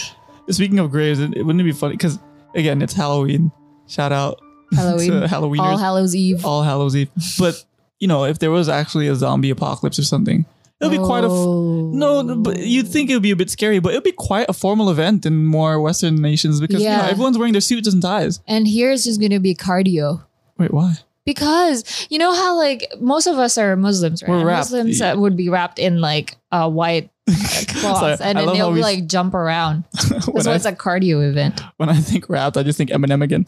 speaking 0.49 0.79
of 0.79 0.91
graves, 0.91 1.19
it, 1.19 1.29
wouldn't 1.45 1.59
it 1.61 1.63
be 1.65 1.71
funny 1.71 1.93
because 1.95 2.19
again, 2.55 2.81
it's 2.81 2.93
Halloween. 2.93 3.51
Shout 3.87 4.11
out 4.11 4.39
Halloween. 4.73 5.11
to 5.21 5.27
Halloweeners. 5.27 5.59
All 5.59 5.77
Hallows 5.77 6.15
Eve. 6.15 6.45
All 6.45 6.63
Hallows 6.63 6.95
Eve. 6.95 7.09
But 7.39 7.63
you 7.99 8.07
know, 8.07 8.23
if 8.25 8.39
there 8.39 8.51
was 8.51 8.69
actually 8.69 9.07
a 9.07 9.15
zombie 9.15 9.49
apocalypse 9.49 9.97
or 9.99 10.03
something, 10.03 10.45
it'd 10.79 10.91
be 10.91 10.97
quite 10.97 11.23
a 11.23 11.27
f- 11.27 11.31
Oh. 11.33 11.89
no. 11.93 12.35
But 12.35 12.59
you'd 12.59 12.87
think 12.87 13.09
it 13.09 13.13
would 13.15 13.23
be 13.23 13.31
a 13.31 13.35
bit 13.35 13.49
scary, 13.49 13.79
but 13.79 13.89
it'd 13.93 14.03
be 14.03 14.11
quite 14.13 14.47
a 14.47 14.53
formal 14.53 14.89
event 14.89 15.25
in 15.25 15.45
more 15.45 15.81
Western 15.81 16.15
nations 16.15 16.61
because 16.61 16.81
you 16.81 16.87
know, 16.89 17.01
everyone's 17.01 17.37
wearing 17.37 17.53
their 17.53 17.61
suits 17.61 17.87
and 17.91 18.01
ties. 18.01 18.39
And 18.47 18.67
here's 18.67 19.03
just 19.03 19.19
gonna 19.19 19.39
be 19.39 19.55
cardio. 19.55 20.23
Wait, 20.57 20.71
why? 20.73 20.93
Because 21.25 22.07
you 22.09 22.17
know 22.17 22.33
how 22.33 22.57
like 22.57 22.87
most 22.99 23.27
of 23.27 23.37
us 23.37 23.57
are 23.57 23.75
Muslims, 23.75 24.23
right? 24.23 24.29
We're 24.29 24.45
Muslims 24.45 25.01
uh, 25.01 25.13
would 25.17 25.35
be 25.35 25.49
wrapped 25.49 25.77
in 25.79 25.99
like 26.01 26.37
a 26.51 26.67
white 26.69 27.09
Sorry, 27.81 28.17
and 28.21 28.37
then 28.37 28.53
they'll 28.53 28.71
we- 28.71 28.81
like 28.81 29.07
jump 29.07 29.33
around. 29.33 29.83
That's 30.09 30.27
why 30.47 30.55
it's 30.55 30.65
a 30.65 30.73
cardio 30.73 31.27
event. 31.29 31.61
when 31.77 31.89
I 31.89 31.95
think 31.99 32.29
rap, 32.29 32.57
I 32.57 32.63
just 32.63 32.77
think 32.77 32.89
Eminem 32.91 33.21
again. 33.23 33.45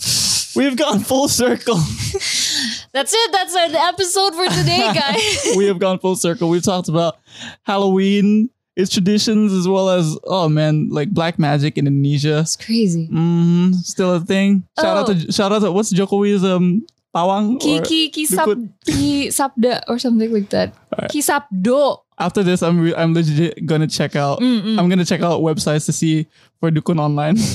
We've 0.56 0.76
gone 0.76 1.00
full 1.00 1.28
circle. 1.30 1.76
That's 2.94 3.14
it. 3.14 3.32
That's 3.32 3.56
our 3.56 3.88
episode 3.90 4.36
for 4.36 4.48
today, 4.50 4.92
guys. 4.94 5.54
we 5.56 5.66
have 5.68 5.80
gone 5.80 5.98
full 6.00 6.16
circle. 6.18 6.50
We've 6.50 6.62
talked 6.64 6.90
about 6.90 7.20
Halloween, 7.64 8.50
its 8.76 8.92
traditions, 8.92 9.54
as 9.54 9.68
well 9.68 9.90
as 9.90 10.18
oh 10.26 10.50
man, 10.50 10.90
like 10.90 11.10
black 11.12 11.40
magic 11.40 11.78
in 11.78 11.88
Indonesia. 11.88 12.40
it's 12.40 12.56
crazy. 12.58 13.06
hmm 13.08 13.72
Still 13.84 14.16
a 14.16 14.20
thing. 14.20 14.64
Shout 14.80 14.98
out 14.98 15.10
Oh. 15.10 15.14
to 15.14 15.32
shout 15.32 15.52
out 15.54 15.60
to 15.62 15.72
what's 15.72 15.94
Jokowi's 15.94 16.44
um 16.44 16.86
pawang. 17.16 17.56
or- 17.56 17.60
Ki 17.60 17.80
ki 17.82 18.10
ki 18.10 18.26
sab 18.26 18.50
ki 18.86 19.28
sabda 19.30 19.84
or 19.88 19.98
something 20.00 20.32
like 20.34 20.50
that. 20.50 20.74
Alright. 20.94 21.12
Ki 21.12 21.22
sabdo. 21.22 22.02
After 22.22 22.44
this, 22.44 22.62
I'm 22.62 22.80
re- 22.80 22.96
I'm 22.96 23.14
legit 23.14 23.66
gonna 23.66 23.88
check 23.88 24.16
out. 24.16 24.40
Mm-mm. 24.40 24.78
I'm 24.80 24.88
gonna 24.90 25.06
check 25.06 25.22
out 25.22 25.42
websites 25.42 25.86
to 25.88 25.92
see 25.94 26.28
for 26.60 26.72
Dukun 26.72 27.00
online. 27.00 27.38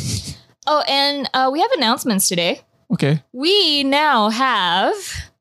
Oh, 0.69 0.83
and 0.89 1.31
uh, 1.33 1.49
we 1.53 1.61
have 1.61 1.71
announcements 1.77 2.29
today. 2.29 2.61
okay. 2.93 3.23
We 3.33 3.85
now 3.85 4.31
have 4.31 4.95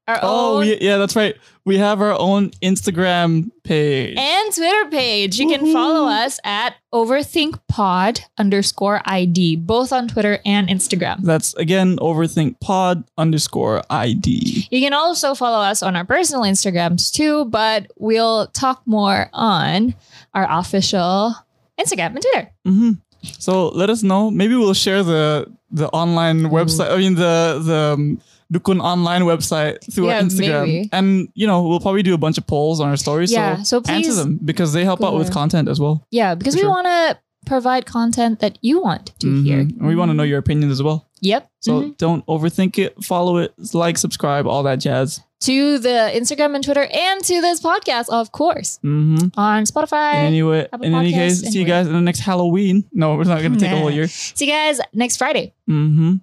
our 0.08 0.20
Oh 0.22 0.58
own 0.58 0.68
yeah, 0.68 0.76
yeah, 0.80 0.98
that's 0.98 1.16
right. 1.16 1.34
We 1.66 1.80
have 1.80 2.00
our 2.00 2.14
own 2.20 2.52
Instagram 2.62 3.50
page. 3.64 4.16
and 4.20 4.54
Twitter 4.54 4.90
page. 4.92 5.40
You 5.40 5.50
can 5.50 5.74
follow 5.74 6.08
us 6.08 6.40
at 6.44 6.76
overthinkpod 6.94 8.22
underscore 8.38 9.02
ID, 9.06 9.56
both 9.58 9.92
on 9.92 10.08
Twitter 10.08 10.40
and 10.46 10.68
Instagram. 10.70 11.22
That's 11.24 11.54
again 11.56 11.98
overthinkpod 11.98 13.06
underscore 13.18 13.82
ID. 13.90 14.68
You 14.70 14.82
can 14.82 14.94
also 14.94 15.34
follow 15.36 15.60
us 15.64 15.82
on 15.82 15.96
our 15.96 16.06
personal 16.06 16.44
Instagrams 16.44 17.12
too, 17.12 17.46
but 17.46 17.88
we'll 17.98 18.48
talk 18.48 18.82
more 18.86 19.30
on 19.34 19.96
our 20.34 20.48
official 20.50 21.36
Instagram 21.80 22.12
and 22.16 22.22
Twitter. 22.22 22.52
hmm 22.66 22.92
So 23.40 23.70
let 23.70 23.90
us 23.90 24.04
know. 24.04 24.30
Maybe 24.32 24.56
we'll 24.56 24.74
share 24.74 25.04
the 25.04 25.52
the 25.72 25.88
online 25.90 26.42
website. 26.44 26.92
I 26.92 26.98
mean 26.98 27.16
the 27.16 27.60
the 27.64 27.94
um, 27.96 28.22
Dukun 28.54 28.80
online 28.82 29.24
website 29.24 29.78
through 29.94 30.08
Yeah, 30.08 30.16
our 30.18 30.22
Instagram, 30.22 30.68
maybe. 30.68 30.90
and 30.92 31.28
you 31.34 31.48
know 31.48 31.64
we'll 31.68 31.80
probably 31.80 32.04
do 32.04 32.14
a 32.14 32.18
bunch 32.18 32.38
of 32.38 32.46
polls 32.48 32.80
on 32.80 32.90
our 32.90 32.98
stories. 32.98 33.32
Yeah, 33.32 33.64
so 33.64 33.78
answer 33.78 33.92
please 33.94 34.18
them 34.18 34.40
because 34.44 34.74
they 34.74 34.84
help 34.84 35.04
out 35.04 35.16
with 35.16 35.32
content 35.32 35.68
as 35.70 35.80
well. 35.80 36.06
Yeah, 36.12 36.36
because 36.36 36.56
we 36.56 36.62
sure. 36.62 36.70
want 36.70 36.86
to 36.88 37.18
provide 37.46 37.86
content 37.86 38.40
that 38.40 38.58
you 38.62 38.82
want 38.82 39.14
to 39.20 39.28
Mhm. 39.28 39.44
hear. 39.46 39.60
And 39.60 39.86
we 39.88 39.96
want 39.96 40.10
to 40.10 40.14
know 40.16 40.24
your 40.24 40.40
opinions 40.40 40.72
as 40.72 40.82
well. 40.82 41.06
Yep. 41.22 41.48
So 41.60 41.72
Mhm. 41.82 41.98
don't 41.98 42.26
overthink 42.26 42.80
it. 42.80 43.04
Follow 43.04 43.38
it. 43.38 43.54
Like, 43.74 43.98
subscribe, 44.00 44.48
all 44.48 44.64
that 44.64 44.80
jazz. 44.80 45.22
to 45.42 45.78
the 45.78 46.10
Instagram 46.16 46.56
and 46.56 46.64
Twitter 46.64 46.86
and 46.92 47.24
to 47.24 47.40
this 47.42 47.60
podcast, 47.62 48.10
of 48.10 48.32
course, 48.32 48.80
hmm 48.82 49.18
on 49.38 49.64
Spotify. 49.66 50.14
Anyway, 50.16 50.66
Apple 50.74 50.86
in 50.88 50.96
any 50.96 51.12
Podcasts, 51.12 51.44
case, 51.44 51.52
see 51.54 51.60
you 51.60 51.66
guys 51.66 51.86
in 51.86 51.94
the 51.94 52.02
next 52.02 52.20
Halloween. 52.22 52.86
No, 52.92 53.16
we're 53.16 53.26
not 53.26 53.42
going 53.42 53.54
to 53.54 53.60
take 53.60 53.72
a 53.72 53.78
whole 53.78 53.92
year. 53.98 54.08
See 54.08 54.46
you 54.46 54.52
guys 54.52 54.80
next 54.94 55.18
Friday. 55.18 55.54
hmm 55.68 56.16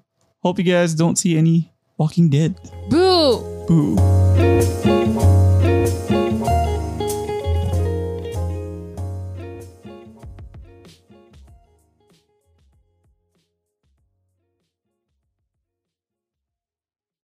Hope 0.42 0.58
you 0.58 0.64
guys 0.64 0.94
don't 0.94 1.16
see 1.16 1.36
any 1.36 1.70
Walking 2.02 2.28
Dead. 2.28 2.56
Boo! 2.90 3.38
Boo. 3.68 5.31